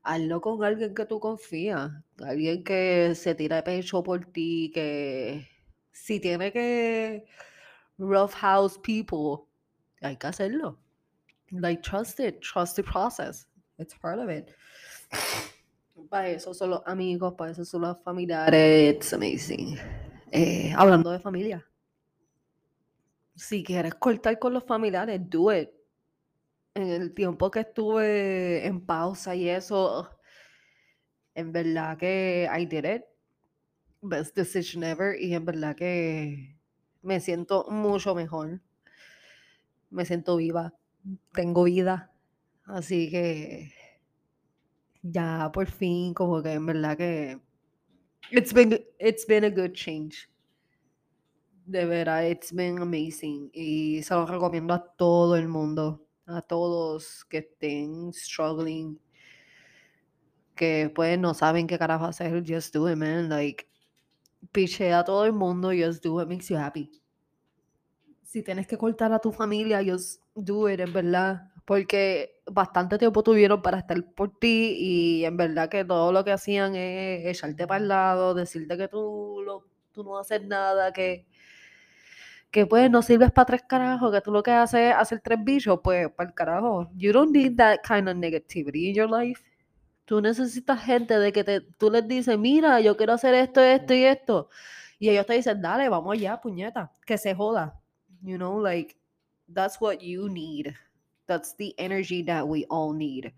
Hazlo 0.03 0.39
con 0.39 0.63
alguien 0.63 0.95
que 0.95 1.05
tú 1.05 1.19
confías, 1.19 1.91
alguien 2.23 2.63
que 2.63 3.13
se 3.15 3.35
tira 3.35 3.57
de 3.57 3.63
pecho 3.63 4.01
por 4.01 4.23
ti, 4.25 4.71
que 4.73 5.45
si 5.91 6.21
tiene 6.21 6.53
que 6.53 7.25
rough 7.97 8.31
house 8.31 8.79
people, 8.79 9.45
hay 10.01 10.15
que 10.15 10.27
hacerlo. 10.27 10.79
Like, 11.49 11.81
trust 11.81 12.19
it, 12.21 12.39
trust 12.39 12.77
the 12.77 12.83
process. 12.83 13.47
It's 13.77 13.93
part 13.95 14.19
of 14.19 14.29
it. 14.29 14.51
Para 16.09 16.29
eso 16.29 16.53
son 16.53 16.69
los 16.69 16.81
amigos, 16.85 17.33
para 17.37 17.51
eso 17.51 17.65
son 17.65 17.81
los 17.81 17.97
familiares. 18.03 18.95
It's 18.95 19.11
amazing. 19.11 19.77
Eh, 20.31 20.73
hablando 20.77 21.11
de 21.11 21.19
familia 21.19 21.67
si 23.37 23.63
quieres 23.63 23.93
cortar 23.95 24.39
con 24.39 24.53
los 24.53 24.63
familiares, 24.63 25.21
do 25.29 25.53
it. 25.53 25.69
En 26.77 26.91
el 26.91 27.11
tiempo 27.15 27.49
que 27.49 27.61
estuve 27.61 28.67
en 28.67 28.85
pausa 28.85 29.33
y 29.33 29.49
eso, 29.49 30.11
en 31.33 31.51
verdad 31.51 31.97
que 31.97 32.47
I 32.55 32.67
did 32.67 32.85
it. 32.85 33.01
Best 34.03 34.35
decision 34.35 34.83
ever. 34.83 35.19
Y 35.19 35.33
en 35.33 35.43
verdad 35.43 35.75
que 35.75 36.55
me 37.01 37.19
siento 37.19 37.65
mucho 37.71 38.13
mejor. 38.13 38.61
Me 39.89 40.05
siento 40.05 40.37
viva. 40.37 40.71
Tengo 41.33 41.63
vida. 41.63 42.11
Así 42.65 43.09
que 43.09 43.73
ya 45.01 45.49
por 45.51 45.65
fin, 45.71 46.13
como 46.13 46.43
que 46.43 46.53
en 46.53 46.65
verdad 46.67 46.95
que 46.95 47.39
it's 48.29 48.53
been, 48.53 48.85
it's 48.99 49.25
been 49.25 49.45
a 49.45 49.49
good 49.49 49.73
change. 49.73 50.29
De 51.65 51.85
verdad, 51.85 52.29
it's 52.29 52.53
been 52.53 52.79
amazing. 52.79 53.49
Y 53.51 54.03
se 54.03 54.13
lo 54.13 54.27
recomiendo 54.27 54.75
a 54.75 54.93
todo 54.95 55.35
el 55.35 55.47
mundo. 55.47 56.06
A 56.27 56.41
todos 56.41 57.25
que 57.25 57.39
estén 57.39 58.13
struggling. 58.13 58.99
Que 60.55 60.91
pues 60.93 61.17
no 61.17 61.33
saben 61.33 61.67
qué 61.67 61.79
carajo 61.79 62.05
hacer. 62.05 62.43
Just 62.45 62.73
do 62.75 62.89
it, 62.89 62.97
man. 62.97 63.29
Like, 63.29 63.67
piche 64.51 64.93
a 64.93 65.03
todo 65.03 65.25
el 65.25 65.33
mundo. 65.33 65.71
Just 65.71 66.03
do 66.03 66.21
it. 66.21 66.27
Makes 66.27 66.49
you 66.49 66.57
happy. 66.57 66.91
Si 68.23 68.43
tienes 68.43 68.67
que 68.67 68.77
cortar 68.77 69.13
a 69.13 69.19
tu 69.19 69.31
familia, 69.31 69.81
just 69.85 70.21
do 70.35 70.69
it, 70.69 70.79
en 70.81 70.91
verdad. 70.91 71.49
Porque 71.63 72.41
bastante 72.45 72.97
tiempo 72.97 73.23
tuvieron 73.23 73.61
para 73.61 73.79
estar 73.79 74.01
por 74.13 74.37
ti 74.37 74.75
y 74.79 75.25
en 75.25 75.37
verdad 75.37 75.69
que 75.69 75.83
todo 75.85 76.11
lo 76.11 76.23
que 76.23 76.31
hacían 76.31 76.75
es 76.75 77.25
echarte 77.25 77.67
para 77.67 77.81
el 77.81 77.87
lado, 77.87 78.33
decirte 78.33 78.77
que 78.77 78.87
tú, 78.87 79.41
lo, 79.45 79.65
tú 79.91 80.03
no 80.03 80.17
haces 80.17 80.45
nada, 80.45 80.93
que 80.93 81.25
que 82.51 82.65
pues 82.65 82.89
no 82.89 83.01
sirves 83.01 83.31
para 83.31 83.45
tres 83.45 83.63
carajos, 83.67 84.11
que 84.11 84.21
tú 84.21 84.31
lo 84.31 84.41
que 84.43 84.51
haces 84.51 84.91
es 84.91 84.95
hacer 84.95 85.21
tres 85.21 85.43
bichos, 85.43 85.79
pues 85.83 86.09
para 86.11 86.29
el 86.29 86.35
carajo. 86.35 86.89
You 86.95 87.11
don't 87.11 87.31
need 87.31 87.57
that 87.57 87.79
kind 87.87 88.07
of 88.07 88.15
negativity 88.15 88.89
in 88.89 88.95
your 88.95 89.09
life. 89.09 89.43
Tú 90.05 90.21
necesitas 90.21 90.81
gente 90.81 91.19
de 91.19 91.33
que 91.33 91.43
te, 91.43 91.61
tú 91.61 91.91
les 91.91 92.07
dices, 92.07 92.37
mira, 92.39 92.79
yo 92.79 92.95
quiero 92.95 93.13
hacer 93.13 93.33
esto, 93.33 93.61
esto 93.61 93.93
y 93.93 94.03
esto. 94.05 94.49
Y 94.99 95.09
ellos 95.09 95.25
te 95.25 95.33
dicen, 95.33 95.61
dale, 95.61 95.89
vamos 95.89 96.13
allá, 96.13 96.39
puñeta, 96.39 96.91
que 97.05 97.17
se 97.17 97.35
joda. 97.35 97.79
You 98.21 98.37
know, 98.37 98.59
like, 98.61 98.95
that's 99.53 99.79
what 99.81 99.97
you 99.99 100.29
need. 100.29 100.73
That's 101.25 101.55
the 101.57 101.75
energy 101.77 102.23
that 102.23 102.45
we 102.47 102.65
all 102.69 102.95
need. 102.95 103.33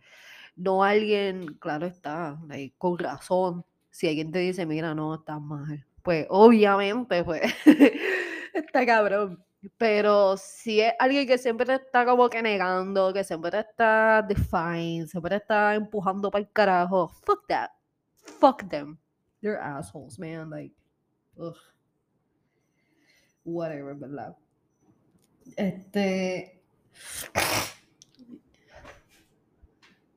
No 0.55 0.83
alguien, 0.83 1.57
claro 1.59 1.87
está, 1.87 2.39
like, 2.47 2.75
con 2.77 2.99
razón. 2.99 3.65
Si 3.89 4.07
alguien 4.07 4.31
te 4.31 4.39
dice, 4.39 4.65
mira, 4.65 4.93
no, 4.93 5.15
estás 5.15 5.41
mal. 5.41 5.85
Pues 6.03 6.27
obviamente, 6.29 7.23
pues 7.23 7.41
Está 8.59 8.85
cabrón. 8.85 9.43
Pero 9.77 10.37
si 10.37 10.79
es 10.79 10.93
alguien 10.99 11.27
que 11.27 11.37
siempre 11.37 11.65
te 11.65 11.75
está 11.75 12.05
como 12.05 12.29
que 12.29 12.41
negando, 12.41 13.11
que 13.11 13.23
siempre 13.25 13.51
te 13.51 13.59
está 13.59 14.21
defying, 14.21 15.07
siempre 15.07 15.31
te 15.31 15.35
está 15.37 15.75
empujando 15.75 16.31
para 16.31 16.41
el 16.43 16.51
carajo, 16.51 17.09
fuck 17.09 17.45
that. 17.47 17.69
Fuck 18.39 18.69
them. 18.69 18.97
They're 19.41 19.59
assholes, 19.59 20.17
man. 20.17 20.49
Like, 20.49 20.75
ugh. 21.35 21.57
Whatever, 23.43 23.95
¿verdad? 23.95 24.37
Este. 25.57 26.61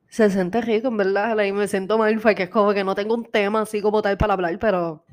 Se 0.07 0.29
siente 0.29 0.61
rico, 0.61 0.87
en 0.87 0.97
verdad. 0.97 1.35
Like, 1.35 1.53
me 1.53 1.67
siento 1.67 1.97
mal 1.97 2.17
porque 2.21 2.43
es 2.43 2.49
como 2.49 2.73
que 2.73 2.83
no 2.83 2.95
tengo 2.95 3.15
un 3.15 3.25
tema 3.25 3.61
así 3.61 3.81
como 3.81 4.01
tal 4.01 4.17
para 4.17 4.33
hablar, 4.33 4.57
pero 4.59 5.05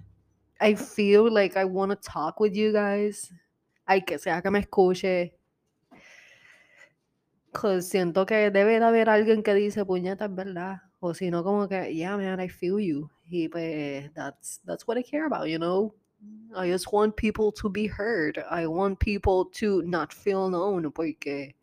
I 0.60 0.74
feel 0.74 1.30
like 1.32 1.56
I 1.56 1.64
want 1.64 1.90
to 1.90 1.96
talk 1.96 2.40
with 2.40 2.54
you 2.54 2.72
guys. 2.72 3.32
Ay, 3.86 4.02
que 4.02 4.18
sea 4.18 4.42
que 4.42 4.50
me 4.50 4.60
escuche. 4.60 5.32
Cause 7.52 7.88
siento 7.88 8.26
que 8.26 8.50
debe 8.50 8.78
de 8.78 8.84
haber 8.84 9.08
alguien 9.08 9.42
que 9.42 9.54
dice 9.54 9.84
puñeta, 9.84 10.26
en 10.26 10.36
verdad. 10.36 10.82
O 11.00 11.14
si 11.14 11.30
no, 11.30 11.42
como 11.42 11.66
que, 11.66 11.92
yeah, 11.92 12.16
man, 12.16 12.40
I 12.40 12.48
feel 12.48 12.78
you. 12.78 13.10
Y 13.28 13.48
pues, 13.48 14.12
that's, 14.14 14.60
that's 14.66 14.86
what 14.86 14.98
I 14.98 15.02
care 15.02 15.26
about, 15.26 15.48
you 15.48 15.58
know? 15.58 15.94
I 16.54 16.70
just 16.70 16.92
want 16.92 17.16
people 17.16 17.50
to 17.52 17.70
be 17.70 17.86
heard. 17.86 18.44
I 18.50 18.66
want 18.66 19.00
people 19.00 19.46
to 19.54 19.82
not 19.82 20.12
feel 20.12 20.50
known. 20.50 20.92
Porque 20.92 21.54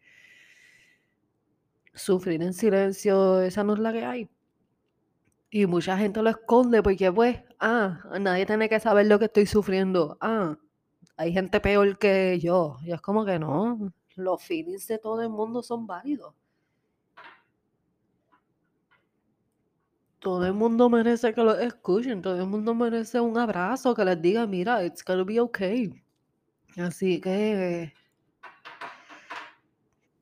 Sufrir 1.98 2.44
en 2.44 2.54
silencio, 2.54 3.42
esa 3.42 3.64
no 3.64 3.74
es 3.74 3.80
la 3.80 3.92
que 3.92 4.06
hay. 4.06 4.30
Y 5.50 5.66
mucha 5.66 5.98
gente 5.98 6.22
lo 6.22 6.30
esconde 6.30 6.84
porque, 6.84 7.12
pues, 7.12 7.42
ah, 7.60 8.02
nadie 8.20 8.46
tiene 8.46 8.68
que 8.68 8.80
saber 8.80 9.06
lo 9.08 9.18
que 9.18 9.26
estoy 9.26 9.46
sufriendo. 9.46 10.18
Ah, 10.20 10.58
hay 11.16 11.32
gente 11.34 11.60
peor 11.60 11.98
que 11.98 12.40
yo. 12.40 12.78
Y 12.84 12.92
es 12.92 13.02
como 13.02 13.26
que 13.26 13.40
no, 13.40 13.92
los 14.16 14.44
feelings 14.44 14.88
de 14.88 15.00
todo 15.00 15.22
el 15.22 15.30
mundo 15.30 15.64
son 15.64 15.88
válidos. 15.88 16.34
Todo 20.20 20.46
el 20.46 20.54
mundo 20.54 20.90
merece 20.90 21.34
que 21.34 21.42
lo 21.42 21.58
escuchen, 21.58 22.22
todo 22.22 22.38
el 22.38 22.48
mundo 22.48 22.74
merece 22.76 23.20
un 23.22 23.38
abrazo, 23.38 23.96
que 23.96 24.04
les 24.04 24.22
diga, 24.22 24.46
mira, 24.48 24.84
it's 24.84 25.04
gonna 25.04 25.24
be 25.24 25.40
okay. 25.40 25.94
Así 26.76 27.22
que... 27.22 27.94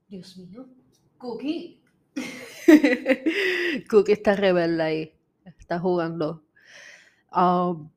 Dios 0.08 0.38
mío. 0.38 0.68
Cookie. 1.18 1.82
Cookie 3.90 4.14
está 4.14 4.36
rebelde 4.36 4.84
ahí. 4.84 5.14
Está 5.60 5.80
jugando. 5.80 6.44
Um, 7.34 7.90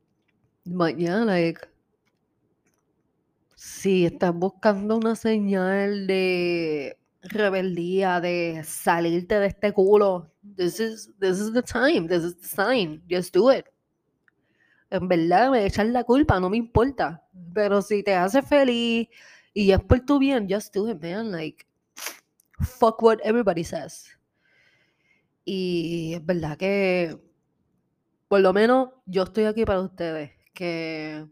mañana, 0.65 1.25
like, 1.25 1.61
si 3.55 4.07
estás 4.07 4.35
buscando 4.35 4.97
una 4.97 5.15
señal 5.17 6.07
de 6.07 6.99
rebeldía, 7.23 8.21
de 8.21 8.63
salirte 8.65 9.39
de 9.39 9.47
este 9.47 9.73
culo, 9.73 10.31
this 10.57 10.81
is, 10.81 11.11
this 11.21 11.39
is 11.39 11.53
the 11.53 11.63
time, 11.63 12.09
this 12.09 12.25
is 12.25 12.37
the 12.41 12.49
sign, 12.49 13.03
just 13.09 13.35
do 13.35 13.51
it. 13.51 13.67
En 14.91 15.07
verdad, 15.07 15.51
me 15.51 15.67
echar 15.67 15.87
la 15.87 16.05
culpa, 16.05 16.41
no 16.41 16.49
me 16.49 16.57
importa. 16.57 17.23
Pero 17.53 17.83
si 17.83 18.03
te 18.03 18.15
hace 18.15 18.43
feliz 18.43 19.09
y 19.53 19.71
es 19.73 19.81
por 19.81 20.01
tu 20.01 20.19
bien, 20.19 20.49
just 20.49 20.75
do 20.75 20.89
it, 20.89 21.03
man. 21.03 21.31
Like, 21.31 21.67
fuck 22.61 23.03
what 23.03 23.19
everybody 23.23 23.65
says. 23.65 24.18
Y 25.51 26.13
es 26.13 26.27
verdad 26.27 26.59
que, 26.59 27.19
por 28.29 28.41
lo 28.41 28.53
menos, 28.53 28.91
yo 29.07 29.23
estoy 29.23 29.45
aquí 29.45 29.65
para 29.65 29.81
ustedes. 29.81 30.33
Que 30.53 31.27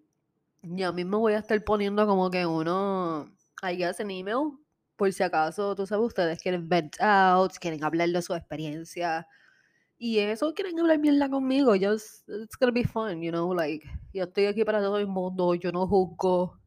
ya 0.63 0.91
mismo 0.91 1.19
voy 1.19 1.35
a 1.35 1.39
estar 1.41 1.63
poniendo 1.65 2.07
como 2.07 2.31
que 2.31 2.47
uno, 2.47 3.31
I 3.63 3.77
guess, 3.77 4.01
en 4.01 4.11
email, 4.11 4.53
por 4.97 5.13
si 5.13 5.23
acaso, 5.23 5.75
tú 5.75 5.87
sabes, 5.87 6.07
ustedes 6.07 6.41
quieren 6.41 6.67
vent 6.67 6.97
out, 6.99 7.53
quieren 7.61 7.85
hablar 7.85 8.09
de 8.09 8.23
su 8.23 8.35
experiencia. 8.35 9.29
Y 9.99 10.19
eso 10.21 10.55
quieren 10.55 10.81
hablar 10.81 10.99
mierda 10.99 11.29
conmigo. 11.29 11.75
Just, 11.79 12.27
it's 12.27 12.57
gonna 12.59 12.73
be 12.73 12.85
fun, 12.85 13.21
you 13.21 13.31
know, 13.31 13.53
like, 13.53 13.87
yo 14.15 14.25
estoy 14.25 14.47
aquí 14.47 14.65
para 14.65 14.81
todo 14.81 14.99
el 14.99 15.09
mundo, 15.09 15.55
yo 15.57 15.73
no 15.73 15.87
juzgo. 15.87 16.59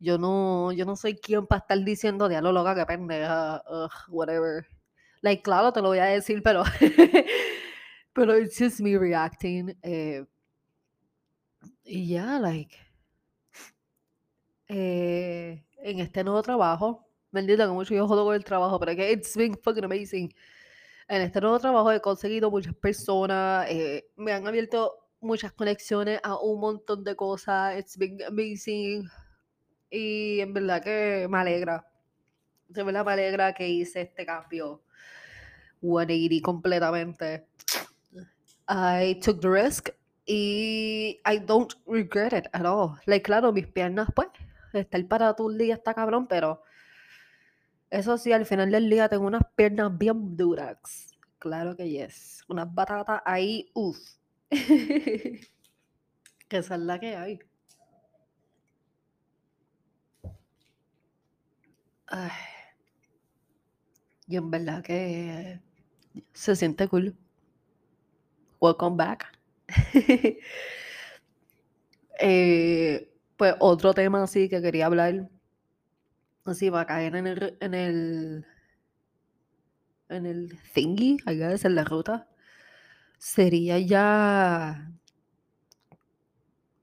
Yo 0.00 0.16
no, 0.16 0.72
yo 0.72 0.86
no 0.86 0.96
soy 0.96 1.16
quien 1.16 1.46
para 1.46 1.60
estar 1.60 1.84
diciendo, 1.84 2.28
diablo 2.30 2.52
loca, 2.52 2.74
que 2.74 2.86
pendeja, 2.86 3.62
whatever. 4.08 4.66
Like, 5.22 5.42
claro, 5.42 5.72
te 5.72 5.82
lo 5.82 5.88
voy 5.88 5.98
a 5.98 6.04
decir, 6.04 6.42
pero, 6.42 6.64
pero 8.12 8.38
it's 8.38 8.58
just 8.58 8.80
me 8.80 8.96
reacting. 8.96 9.76
Eh, 9.82 10.24
y 11.84 12.08
ya, 12.08 12.38
like, 12.38 12.76
eh, 14.68 15.64
en 15.78 16.00
este 16.00 16.22
nuevo 16.24 16.42
trabajo, 16.42 17.06
bendito 17.30 17.66
que 17.66 17.72
mucho 17.72 17.94
yo 17.94 18.06
jodo 18.06 18.24
con 18.24 18.34
el 18.34 18.44
trabajo, 18.44 18.78
pero 18.78 18.94
que 18.94 19.12
it's 19.12 19.36
been 19.36 19.56
fucking 19.56 19.84
amazing. 19.84 20.32
En 21.08 21.22
este 21.22 21.40
nuevo 21.40 21.58
trabajo 21.58 21.90
he 21.92 22.00
conseguido 22.00 22.50
muchas 22.50 22.74
personas, 22.74 23.66
eh, 23.70 24.10
me 24.16 24.32
han 24.32 24.46
abierto 24.46 25.08
muchas 25.20 25.52
conexiones 25.52 26.20
a 26.22 26.38
un 26.38 26.60
montón 26.60 27.04
de 27.04 27.16
cosas. 27.16 27.78
It's 27.78 27.96
been 27.96 28.22
amazing. 28.22 29.08
Y 29.90 30.40
en 30.40 30.52
verdad 30.54 30.82
que 30.82 31.26
me 31.28 31.38
alegra. 31.38 31.86
De 32.68 32.82
verdad 32.82 33.04
me 33.06 33.12
alegra 33.12 33.54
que 33.54 33.68
hice 33.68 34.02
este 34.02 34.26
cambio 34.26 34.82
180 35.80 36.42
completamente. 36.42 37.46
I 38.68 39.18
took 39.22 39.40
the 39.40 39.48
risk 39.48 39.90
y 40.26 41.20
I 41.24 41.38
don't 41.38 41.72
regret 41.86 42.32
it 42.32 42.46
at 42.52 42.66
all. 42.66 42.98
Like, 43.06 43.22
claro, 43.22 43.52
mis 43.52 43.66
piernas, 43.66 44.08
pues, 44.14 44.28
estar 44.74 45.06
para 45.08 45.34
todo 45.34 45.50
el 45.50 45.58
día 45.58 45.74
está 45.74 45.94
cabrón, 45.94 46.26
pero 46.26 46.62
eso 47.90 48.18
sí, 48.18 48.32
al 48.32 48.44
final 48.44 48.70
del 48.70 48.90
día 48.90 49.08
tengo 49.08 49.26
unas 49.26 49.42
piernas 49.56 49.96
bien 49.96 50.36
duras. 50.36 51.16
Claro 51.38 51.76
que 51.76 51.88
yes. 51.88 52.44
Unas 52.48 52.72
batatas 52.74 53.22
ahí, 53.24 53.70
uff. 53.74 53.98
que 54.50 55.48
esa 56.50 56.74
es 56.74 56.80
la 56.80 56.98
que 57.00 57.16
hay. 57.16 57.38
Ay. 62.06 62.30
Y 64.26 64.36
en 64.36 64.50
verdad 64.50 64.82
que 64.82 65.60
se 66.32 66.56
siente 66.56 66.88
cool. 66.88 67.16
Welcome 68.60 68.96
back. 68.96 69.38
eh, 72.20 73.12
pues 73.36 73.54
otro 73.60 73.94
tema 73.94 74.22
así 74.22 74.48
que 74.48 74.60
quería 74.60 74.86
hablar, 74.86 75.28
así 76.44 76.70
va 76.70 76.82
a 76.82 76.86
caer 76.86 77.16
en 77.16 77.26
el, 77.26 77.56
en 77.60 77.74
el, 77.74 78.46
en 80.08 80.26
el 80.26 80.58
thingy, 80.74 81.18
guess, 81.26 81.64
en 81.64 81.74
la 81.74 81.84
ruta, 81.84 82.28
sería 83.18 83.78
ya, 83.78 84.90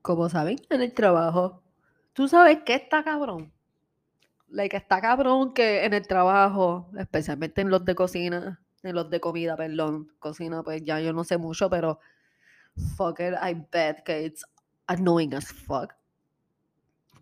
como 0.01 0.29
saben, 0.29 0.57
en 0.69 0.81
el 0.81 0.93
trabajo. 0.93 1.61
Tú 2.13 2.27
sabes 2.27 2.59
que 2.65 2.75
está 2.75 3.03
cabrón. 3.03 3.51
Like, 4.49 4.77
está 4.77 5.01
cabrón 5.01 5.53
que 5.53 5.85
en 5.85 5.93
el 5.93 6.07
trabajo, 6.07 6.89
especialmente 6.97 7.61
en 7.61 7.69
los 7.69 7.83
de 7.83 7.95
cocina, 7.95 8.61
los 8.93 9.09
de 9.09 9.19
comida, 9.19 9.55
perdón, 9.55 10.11
cocina, 10.19 10.63
pues 10.63 10.83
ya 10.83 10.99
yo 10.99 11.13
no 11.13 11.23
sé 11.23 11.37
mucho, 11.37 11.69
pero 11.69 11.99
fuck 12.97 13.19
it, 13.19 13.33
I 13.41 13.53
bet 13.71 14.03
que 14.03 14.25
it's 14.25 14.45
annoying 14.87 15.33
as 15.33 15.51
fuck. 15.51 15.93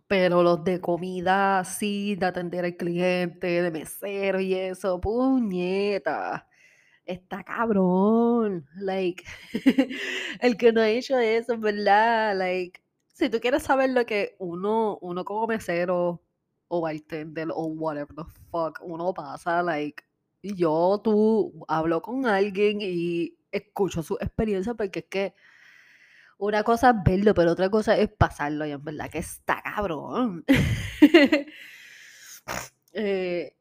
Pero 0.08 0.43
los 0.43 0.63
de 0.63 0.80
comida 0.82 1.60
así, 1.60 2.15
de 2.15 2.26
atender 2.26 2.65
al 2.65 2.76
cliente, 2.78 3.62
de 3.62 3.71
mesero 3.71 4.39
y 4.39 4.54
eso, 4.54 4.99
puñeta. 5.02 6.47
Está 7.06 7.43
cabrón. 7.43 8.65
Like, 8.76 9.23
el 10.41 10.58
que 10.58 10.71
no 10.71 10.82
ha 10.82 10.89
hecho 10.89 11.17
eso, 11.17 11.58
¿verdad? 11.58 12.38
Like, 12.38 12.82
si 13.13 13.30
tú 13.30 13.39
quieres 13.39 13.63
saber 13.63 13.91
lo 13.91 14.06
que 14.06 14.36
uno, 14.39 14.97
uno 15.02 15.26
como 15.26 15.47
mesero 15.47 16.21
o 16.67 16.82
bartender 16.82 17.49
o 17.54 17.65
whatever 17.67 18.15
the 18.15 18.23
fuck 18.52 18.80
uno 18.82 19.13
pasa, 19.13 19.62
like, 19.63 20.04
yo, 20.43 21.01
tú, 21.03 21.65
hablo 21.67 22.01
con 22.01 22.25
alguien 22.25 22.79
y 22.82 23.38
escucho 23.51 24.03
su 24.03 24.15
experiencia 24.19 24.73
porque 24.73 24.99
es 24.99 25.06
que 25.06 25.34
una 26.38 26.63
cosa 26.63 26.89
es 26.89 26.95
verlo, 27.06 27.34
pero 27.34 27.51
otra 27.51 27.69
cosa 27.69 27.97
es 27.97 28.10
pasarlo 28.10 28.65
y 28.65 28.71
en 28.71 28.84
verdad 28.84 29.10
que 29.10 29.19
está 29.19 29.62
cabrón. 29.63 30.43
eh, 32.93 33.56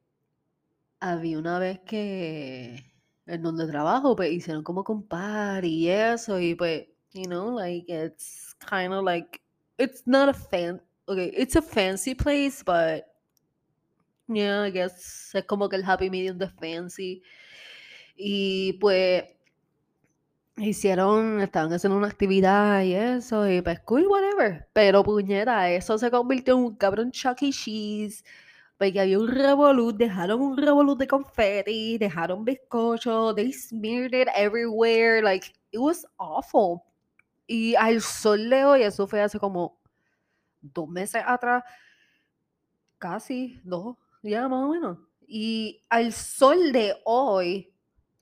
había 1.01 1.39
una 1.39 1.59
vez 1.59 1.81
que 1.81 2.93
en 3.27 3.43
donde 3.43 3.67
trabajo, 3.69 4.17
pues 4.17 4.33
hicieron 4.33 4.65
como 4.65 4.85
compar 4.85 5.65
y 5.65 5.89
eso, 5.89 6.41
y 6.41 6.55
pues, 6.55 6.87
you 7.13 7.25
know, 7.25 7.57
like 7.57 7.87
it's 7.89 8.57
kind 8.69 8.93
of 8.93 9.05
like, 9.05 9.41
it's 9.79 10.03
not 10.07 10.29
a 10.29 10.35
fan, 10.35 10.81
okay, 11.07 11.33
it's 11.37 11.57
a 11.57 11.63
fancy 11.63 12.15
place, 12.15 12.63
but 12.65 13.05
yeah, 14.35 14.67
I 14.67 14.71
guess 14.71 15.35
es 15.35 15.45
como 15.45 15.69
que 15.69 15.77
el 15.77 15.85
happy 15.85 16.11
medium 16.11 16.39
de 16.39 16.49
fancy. 16.49 17.23
Y 18.17 18.75
pues 18.75 19.25
hicieron, 20.57 21.41
estaban 21.41 21.73
haciendo 21.73 21.97
una 21.97 22.09
actividad 22.09 22.83
y 22.83 22.95
eso, 22.95 23.49
y 23.49 23.63
pues 23.63 23.81
cool, 23.81 24.07
whatever. 24.07 24.69
Pero 24.73 25.03
puñeta, 25.03 25.71
eso 25.71 25.99
se 25.99 26.11
convirtió 26.11 26.55
en 26.55 26.61
un 26.61 26.77
cabrón 26.77 27.11
Chuck 27.11 27.43
E. 27.43 27.51
Cheese. 27.51 28.25
Porque 28.79 29.01
había 29.01 29.19
un 29.19 29.29
revolut, 29.29 29.97
dejaron 29.97 30.41
un 30.41 30.57
revolut 30.57 30.99
de 30.99 31.07
confetti, 31.07 31.99
dejaron 31.99 32.45
bizcocho, 32.45 33.33
they 33.35 33.53
smeared 33.53 34.13
it 34.13 34.29
everywhere, 34.35 35.23
like, 35.23 35.53
it 35.71 35.79
was 35.79 36.05
awful. 36.17 36.83
Y 37.47 37.77
al 37.77 38.01
sol 38.01 38.51
de 38.51 38.65
hoy, 38.65 38.83
eso 38.83 39.07
fue 39.07 39.21
hace 39.21 39.39
como 39.39 39.79
dos 40.61 40.89
meses 40.89 41.23
atrás, 41.25 41.63
casi 42.99 43.61
dos, 43.63 43.97
ya 44.23 44.49
más 44.49 44.65
o 44.65 44.69
menos. 44.69 44.99
Y 45.27 45.85
al 45.89 46.13
sol 46.13 46.73
de 46.73 46.95
hoy, 47.05 47.75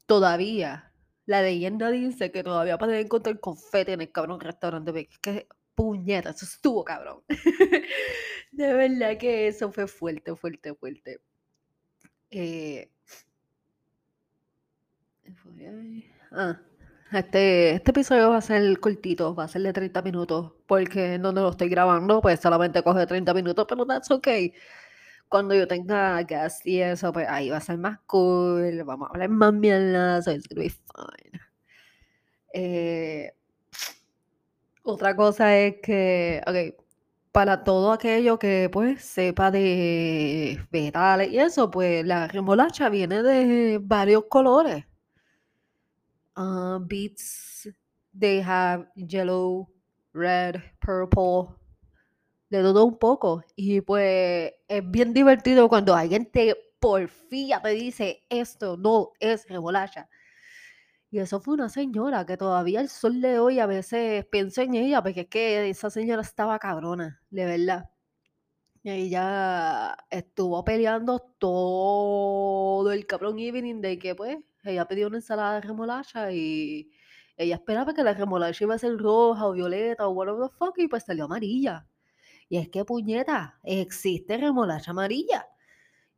todavía, 0.06 0.92
la 1.26 1.42
leyenda 1.42 1.90
dice 1.90 2.30
que 2.30 2.42
todavía 2.42 2.78
pueden 2.78 3.04
encontrar 3.06 3.40
confeti 3.40 3.92
en 3.92 4.00
el 4.00 4.12
cabrón 4.12 4.40
restaurante. 4.40 4.92
porque 4.92 5.08
es 5.12 5.18
que 5.18 5.48
puñeta, 5.74 6.30
eso 6.30 6.44
estuvo 6.44 6.84
cabrón. 6.84 7.22
de 8.52 8.74
verdad 8.74 9.16
que 9.18 9.48
eso 9.48 9.72
fue 9.72 9.86
fuerte, 9.86 10.34
fuerte, 10.36 10.74
fuerte. 10.74 11.20
Eh, 12.30 12.90
ah, 16.32 16.60
este, 17.12 17.70
este 17.72 17.90
episodio 17.90 18.30
va 18.30 18.36
a 18.36 18.40
ser 18.40 18.78
cortito, 18.78 19.34
va 19.34 19.44
a 19.44 19.48
ser 19.48 19.62
de 19.62 19.72
30 19.72 20.02
minutos, 20.02 20.52
porque 20.66 21.14
en 21.14 21.22
donde 21.22 21.40
lo 21.40 21.50
estoy 21.50 21.68
grabando, 21.68 22.20
pues 22.20 22.40
solamente 22.40 22.82
coge 22.82 23.06
30 23.06 23.34
minutos, 23.34 23.66
pero 23.68 23.86
that's 23.86 24.10
okay. 24.10 24.52
Cuando 25.30 25.54
yo 25.54 25.66
tenga 25.68 26.20
gas 26.24 26.66
y 26.66 26.80
eso, 26.80 27.12
pues 27.12 27.26
ahí 27.28 27.50
va 27.50 27.58
a 27.58 27.60
ser 27.60 27.78
más 27.78 28.00
cool. 28.06 28.82
Vamos 28.84 29.08
a 29.08 29.12
hablar 29.12 29.30
más 29.30 29.54
mierda, 29.54 30.20
so 30.20 30.32
it's 30.32 30.48
gonna 30.48 30.62
be 30.62 30.70
fine. 30.70 31.40
Eh, 32.52 33.32
otra 34.82 35.14
cosa 35.14 35.56
es 35.56 35.76
que, 35.82 36.42
ok, 36.46 36.84
para 37.32 37.62
todo 37.62 37.92
aquello 37.92 38.38
que 38.40 38.68
pues 38.72 39.04
sepa 39.04 39.52
de 39.52 40.60
vegetales 40.72 41.30
y 41.30 41.38
eso, 41.38 41.70
pues 41.70 42.04
la 42.04 42.26
remolacha 42.26 42.88
viene 42.88 43.22
de 43.22 43.78
varios 43.80 44.24
colores. 44.28 44.84
Uh, 46.36 46.80
beets, 46.80 47.68
they 48.18 48.42
have 48.42 48.88
yellow, 48.96 49.68
red, 50.12 50.56
purple, 50.80 51.54
de 52.50 52.62
todo 52.62 52.84
un 52.84 52.98
poco. 52.98 53.44
Y 53.56 53.80
pues 53.80 54.52
es 54.68 54.90
bien 54.90 55.14
divertido 55.14 55.68
cuando 55.68 55.94
alguien 55.94 56.30
te 56.30 56.56
porfía 56.80 57.60
te 57.62 57.70
dice 57.70 58.24
esto 58.30 58.76
no 58.76 59.12
es 59.20 59.46
remolacha. 59.48 60.08
Y 61.10 61.18
eso 61.18 61.40
fue 61.40 61.54
una 61.54 61.68
señora 61.68 62.24
que 62.26 62.36
todavía 62.36 62.80
el 62.80 62.88
sol 62.88 63.20
de 63.20 63.38
hoy 63.40 63.58
a 63.58 63.66
veces 63.66 64.24
pienso 64.26 64.62
en 64.62 64.74
ella, 64.74 65.02
porque 65.02 65.22
es 65.22 65.28
que 65.28 65.68
esa 65.70 65.90
señora 65.90 66.22
estaba 66.22 66.58
cabrona, 66.58 67.20
de 67.30 67.46
verdad. 67.46 67.90
Ella 68.84 69.96
estuvo 70.10 70.64
peleando 70.64 71.18
todo 71.38 72.92
el 72.92 73.06
cabrón 73.06 73.38
evening 73.38 73.80
de 73.80 73.98
que 73.98 74.14
pues 74.14 74.38
ella 74.64 74.86
pidió 74.88 75.08
una 75.08 75.18
ensalada 75.18 75.54
de 75.56 75.60
remolacha 75.62 76.32
y 76.32 76.90
ella 77.36 77.56
esperaba 77.56 77.92
que 77.94 78.04
la 78.04 78.14
remolacha 78.14 78.64
iba 78.64 78.74
a 78.74 78.78
ser 78.78 78.96
roja 78.98 79.46
o 79.46 79.52
violeta 79.52 80.06
o 80.08 80.12
whatever 80.12 80.48
the 80.48 80.56
fuck 80.56 80.78
y 80.78 80.88
pues 80.88 81.04
salió 81.04 81.24
amarilla. 81.26 81.86
Y 82.50 82.58
es 82.58 82.68
que 82.68 82.84
puñeta, 82.84 83.60
existe 83.62 84.36
remolacha 84.36 84.90
amarilla. 84.90 85.46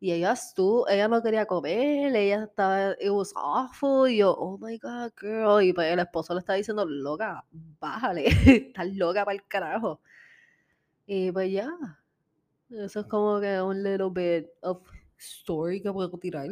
Y 0.00 0.12
ella 0.12 0.32
estuvo, 0.32 0.88
ella 0.88 1.06
no 1.06 1.22
quería 1.22 1.46
comer, 1.46 2.16
ella 2.16 2.44
estaba, 2.44 2.92
it 3.00 3.10
was 3.10 3.32
awful, 3.36 4.10
y 4.10 4.16
yo, 4.16 4.32
oh 4.32 4.58
my 4.58 4.78
god, 4.78 5.12
girl, 5.20 5.62
y 5.62 5.74
pues 5.74 5.92
el 5.92 6.00
esposo 6.00 6.32
le 6.34 6.40
está 6.40 6.54
diciendo, 6.54 6.86
loca, 6.86 7.44
bájale, 7.78 8.26
estás 8.46 8.88
loca 8.94 9.26
para 9.26 9.34
el 9.36 9.46
carajo. 9.46 10.00
Y 11.06 11.30
pues 11.32 11.52
ya, 11.52 11.68
eso 12.70 13.00
es 13.00 13.06
como 13.06 13.38
que 13.38 13.60
un 13.60 13.82
little 13.82 14.10
bit 14.10 14.48
of 14.62 14.82
story 15.18 15.82
que 15.82 15.92
puedo 15.92 16.10
tirar. 16.18 16.48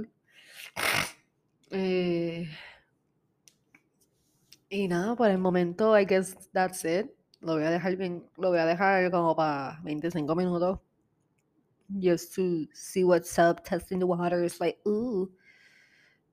Eh, 1.71 2.47
y 4.69 4.89
nada, 4.89 5.17
por 5.17 5.31
el 5.31 5.39
momento, 5.39 5.99
I 5.99 6.05
guess 6.05 6.37
that's 6.53 6.85
it. 6.85 7.20
Lo 7.41 7.55
voy 7.55 7.65
a 7.65 7.71
dejar 7.71 7.97
bien, 7.97 8.25
lo 8.37 8.51
voy 8.51 8.59
a 8.59 8.67
dejar 8.67 9.11
como 9.11 9.35
para 9.35 9.81
25 9.83 10.35
minutos 10.37 10.79
just 11.99 12.35
to 12.35 12.67
see 12.73 13.03
what's 13.05 13.39
up, 13.39 13.65
testing 13.65 13.99
the 13.99 14.07
waters, 14.07 14.61
like, 14.61 14.79
ooh. 14.87 15.29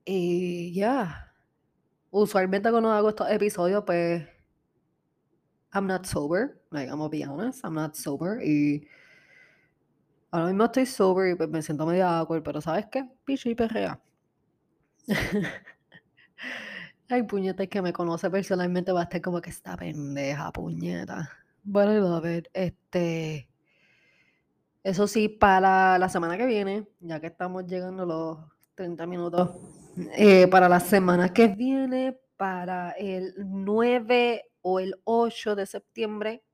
Y 0.06 0.72
ya. 0.74 1.32
Usualmente 2.10 2.70
cuando 2.70 2.90
hago 2.90 3.10
estos 3.10 3.30
episodios, 3.30 3.84
pues. 3.84 4.26
I'm 5.72 5.86
not 5.86 6.06
sober. 6.06 6.60
Like, 6.70 6.88
I'm 6.88 6.98
gonna 6.98 7.10
be 7.10 7.24
honest. 7.24 7.60
I'm 7.64 7.74
not 7.74 7.96
sober. 7.96 8.40
Y. 8.42 8.86
Ahora 10.30 10.46
mismo 10.52 10.64
estoy 10.64 10.84
sober 10.86 11.30
y 11.30 11.34
pues 11.36 11.48
me 11.48 11.62
siento 11.62 11.86
medio 11.86 12.06
awkward, 12.06 12.42
pero 12.42 12.60
¿sabes 12.60 12.86
qué? 12.92 13.08
Picho 13.24 13.48
y 13.48 13.54
perrea. 13.54 13.98
Ay, 17.10 17.22
puñeta, 17.22 17.62
es 17.62 17.70
que 17.70 17.80
me 17.80 17.92
conoce 17.92 18.30
personalmente 18.30 18.92
va 18.92 19.00
a 19.00 19.02
estar 19.04 19.22
como 19.22 19.40
que 19.40 19.48
está 19.48 19.76
pendeja, 19.76 20.52
puñeta. 20.52 21.30
I 21.66 21.70
love 21.72 22.26
it. 22.26 22.48
Este. 22.52 23.48
Eso 24.82 25.06
sí, 25.06 25.28
para 25.28 25.98
la 25.98 26.08
semana 26.10 26.36
que 26.36 26.44
viene, 26.44 26.86
ya 27.00 27.18
que 27.18 27.28
estamos 27.28 27.66
llegando 27.66 28.02
a 28.02 28.06
los 28.06 28.38
30 28.74 29.06
minutos, 29.06 29.50
eh, 30.16 30.46
para 30.48 30.68
la 30.68 30.80
semana 30.80 31.32
que 31.32 31.48
viene, 31.48 32.18
para 32.36 32.90
el 32.90 33.34
9 33.38 34.44
o 34.60 34.78
el 34.78 34.94
8 35.04 35.56
de 35.56 35.66
septiembre, 35.66 36.44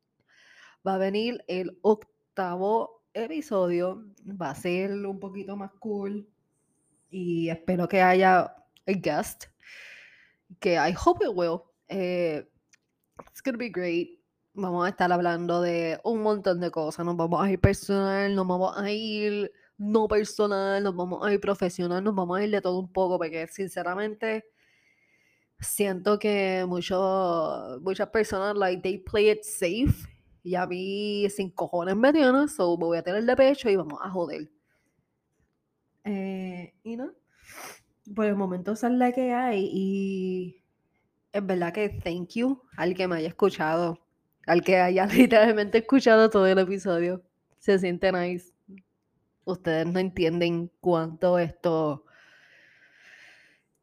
va 0.86 0.94
a 0.94 0.98
venir 0.98 1.44
el 1.48 1.78
octavo 1.82 3.02
episodio. 3.12 4.04
Va 4.40 4.50
a 4.50 4.54
ser 4.54 4.92
un 4.92 5.18
poquito 5.18 5.56
más 5.56 5.72
cool. 5.80 6.28
Y 7.10 7.48
espero 7.48 7.88
que 7.88 8.02
haya 8.02 8.40
a 8.40 8.54
guest. 8.86 9.46
Que 10.60 10.74
I 10.74 10.92
hope 10.92 11.24
it 11.24 11.32
will. 11.34 11.64
Eh, 11.88 12.42
it's 13.30 13.42
gonna 13.42 13.58
be 13.58 13.68
great 13.68 14.24
vamos 14.54 14.86
a 14.86 14.90
estar 14.90 15.12
hablando 15.12 15.60
de 15.60 16.00
un 16.04 16.22
montón 16.22 16.60
de 16.60 16.70
cosas. 16.70 17.04
Nos 17.04 17.16
vamos 17.16 17.42
a 17.42 17.50
ir 17.50 17.60
personal, 17.60 18.34
nos 18.34 18.46
vamos 18.46 18.76
a 18.76 18.90
ir 18.90 19.52
no 19.76 20.08
personal, 20.08 20.82
nos 20.82 20.94
vamos 20.94 21.26
a 21.26 21.32
ir 21.32 21.40
profesional, 21.40 22.02
nos 22.02 22.14
vamos 22.14 22.38
a 22.38 22.44
ir 22.44 22.50
de 22.50 22.60
todo 22.60 22.78
un 22.78 22.92
poco, 22.92 23.18
porque 23.18 23.46
sinceramente 23.48 24.44
siento 25.60 26.18
que 26.18 26.64
mucho, 26.68 27.78
muchas 27.82 28.08
personas, 28.08 28.56
like, 28.56 28.82
they 28.82 28.98
play 28.98 29.30
it 29.30 29.42
safe. 29.42 30.08
Y 30.42 30.54
a 30.56 30.66
mí, 30.66 31.26
sin 31.30 31.50
cojones 31.50 31.96
me 31.96 32.12
so 32.48 32.76
me 32.76 32.84
voy 32.84 32.98
a 32.98 33.02
tener 33.02 33.24
de 33.24 33.36
pecho 33.36 33.70
y 33.70 33.76
vamos 33.76 33.98
a 34.02 34.10
joder. 34.10 34.50
Eh, 36.04 36.74
y 36.82 36.96
no, 36.96 37.12
por 38.14 38.26
el 38.26 38.36
momento 38.36 38.72
esa 38.72 38.88
es 38.88 38.94
la 38.94 39.12
que 39.12 39.32
hay 39.32 39.68
y 39.72 40.62
es 41.32 41.46
verdad 41.46 41.72
que 41.72 41.88
thank 41.88 42.30
you 42.34 42.62
al 42.76 42.94
que 42.94 43.08
me 43.08 43.16
haya 43.16 43.28
escuchado 43.28 44.04
al 44.46 44.62
que 44.62 44.78
haya 44.78 45.06
literalmente 45.12 45.78
escuchado 45.78 46.30
todo 46.30 46.46
el 46.46 46.58
episodio. 46.58 47.22
Se 47.58 47.78
siente 47.78 48.12
nice. 48.12 48.52
Ustedes 49.44 49.86
no 49.86 49.98
entienden 49.98 50.70
cuánto 50.80 51.38
esto 51.38 52.04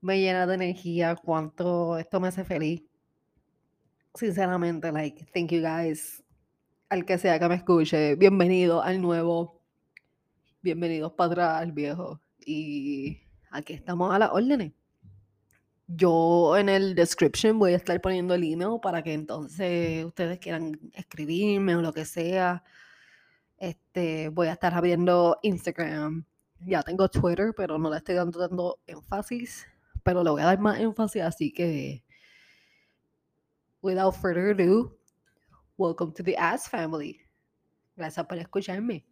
me 0.01 0.19
llena 0.19 0.47
de 0.47 0.55
energía, 0.55 1.15
cuánto 1.15 1.97
esto 1.97 2.19
me 2.19 2.29
hace 2.29 2.43
feliz. 2.43 2.83
Sinceramente, 4.15 4.91
like, 4.91 5.25
thank 5.33 5.51
you 5.51 5.61
guys. 5.61 6.23
Al 6.89 7.05
que 7.05 7.17
sea 7.17 7.39
que 7.39 7.47
me 7.47 7.55
escuche, 7.55 8.15
bienvenido 8.15 8.81
al 8.81 9.01
nuevo. 9.01 9.61
Bienvenidos 10.61 11.13
para 11.13 11.31
atrás 11.31 11.61
al 11.61 11.71
viejo. 11.71 12.19
Y 12.45 13.21
aquí 13.51 13.73
estamos 13.73 14.13
a 14.13 14.19
las 14.19 14.31
órdenes. 14.31 14.73
Yo 15.87 16.57
en 16.57 16.69
el 16.69 16.95
description 16.95 17.59
voy 17.59 17.73
a 17.73 17.75
estar 17.75 17.99
poniendo 17.99 18.33
el 18.33 18.43
email 18.43 18.79
para 18.81 19.03
que 19.03 19.13
entonces 19.13 20.05
ustedes 20.05 20.39
quieran 20.39 20.79
escribirme 20.93 21.75
o 21.75 21.81
lo 21.81 21.93
que 21.93 22.05
sea. 22.05 22.63
Este, 23.57 24.29
voy 24.29 24.47
a 24.47 24.53
estar 24.53 24.73
abriendo 24.73 25.37
Instagram. 25.43 26.25
Ya 26.65 26.81
tengo 26.81 27.09
Twitter, 27.09 27.53
pero 27.55 27.77
no 27.77 27.89
le 27.89 27.97
estoy 27.97 28.15
dando 28.15 28.39
tanto 28.39 28.79
énfasis. 28.87 29.67
Pero 30.03 30.23
le 30.23 30.31
voy 30.31 30.41
a 30.41 30.45
dar 30.45 30.59
más 30.59 30.79
énfasis, 30.79 31.21
así 31.21 31.51
que 31.51 32.03
without 33.81 34.15
further 34.15 34.51
ado, 34.51 34.97
welcome 35.77 36.13
to 36.13 36.23
the 36.23 36.35
Ass 36.37 36.69
Family. 36.69 37.19
Gracias 37.95 38.25
por 38.25 38.37
escucharme. 38.37 39.05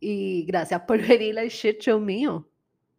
Y 0.00 0.44
gracias 0.44 0.80
por 0.82 1.00
venir 1.06 1.38
al 1.38 1.48
shit 1.48 1.80
show 1.80 1.98
mío. 1.98 2.48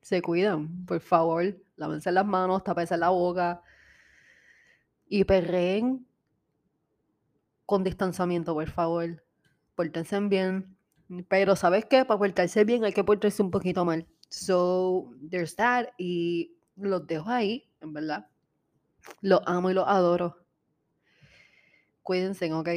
Se 0.01 0.21
cuidan, 0.21 0.85
por 0.85 0.99
favor 1.01 1.55
lávense 1.79 2.11
las 2.11 2.25
manos, 2.25 2.63
tapense 2.63 2.97
la 2.97 3.09
boca 3.09 3.61
y 5.07 5.23
perreen 5.23 6.05
con 7.65 7.83
distanciamiento, 7.83 8.53
por 8.53 8.69
favor. 8.69 9.23
Pórtense 9.75 10.19
bien. 10.19 10.75
Pero, 11.27 11.55
¿sabes 11.55 11.85
qué? 11.85 12.05
Para 12.05 12.19
portarse 12.19 12.63
bien 12.65 12.83
hay 12.83 12.93
que 12.93 13.03
portarse 13.03 13.41
un 13.41 13.49
poquito 13.49 13.85
mal. 13.85 14.05
So, 14.27 15.11
there's 15.29 15.55
that. 15.55 15.87
Y 15.97 16.53
los 16.75 17.07
dejo 17.07 17.29
ahí, 17.29 17.67
en 17.81 17.93
verdad. 17.93 18.27
Los 19.21 19.41
amo 19.45 19.71
y 19.71 19.73
los 19.73 19.87
adoro. 19.87 20.37
Cuídense, 22.03 22.51
¿ok? 22.53 22.69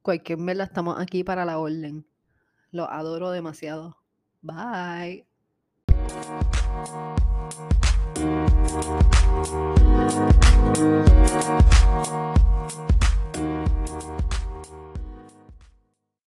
Cualquier 0.00 0.38
vez 0.38 0.60
estamos 0.60 0.98
aquí 0.98 1.24
para 1.24 1.44
la 1.44 1.58
orden. 1.58 2.06
Los 2.70 2.88
adoro 2.88 3.30
demasiado. 3.30 3.98
Bye. 4.40 5.26
Thank 6.78 7.18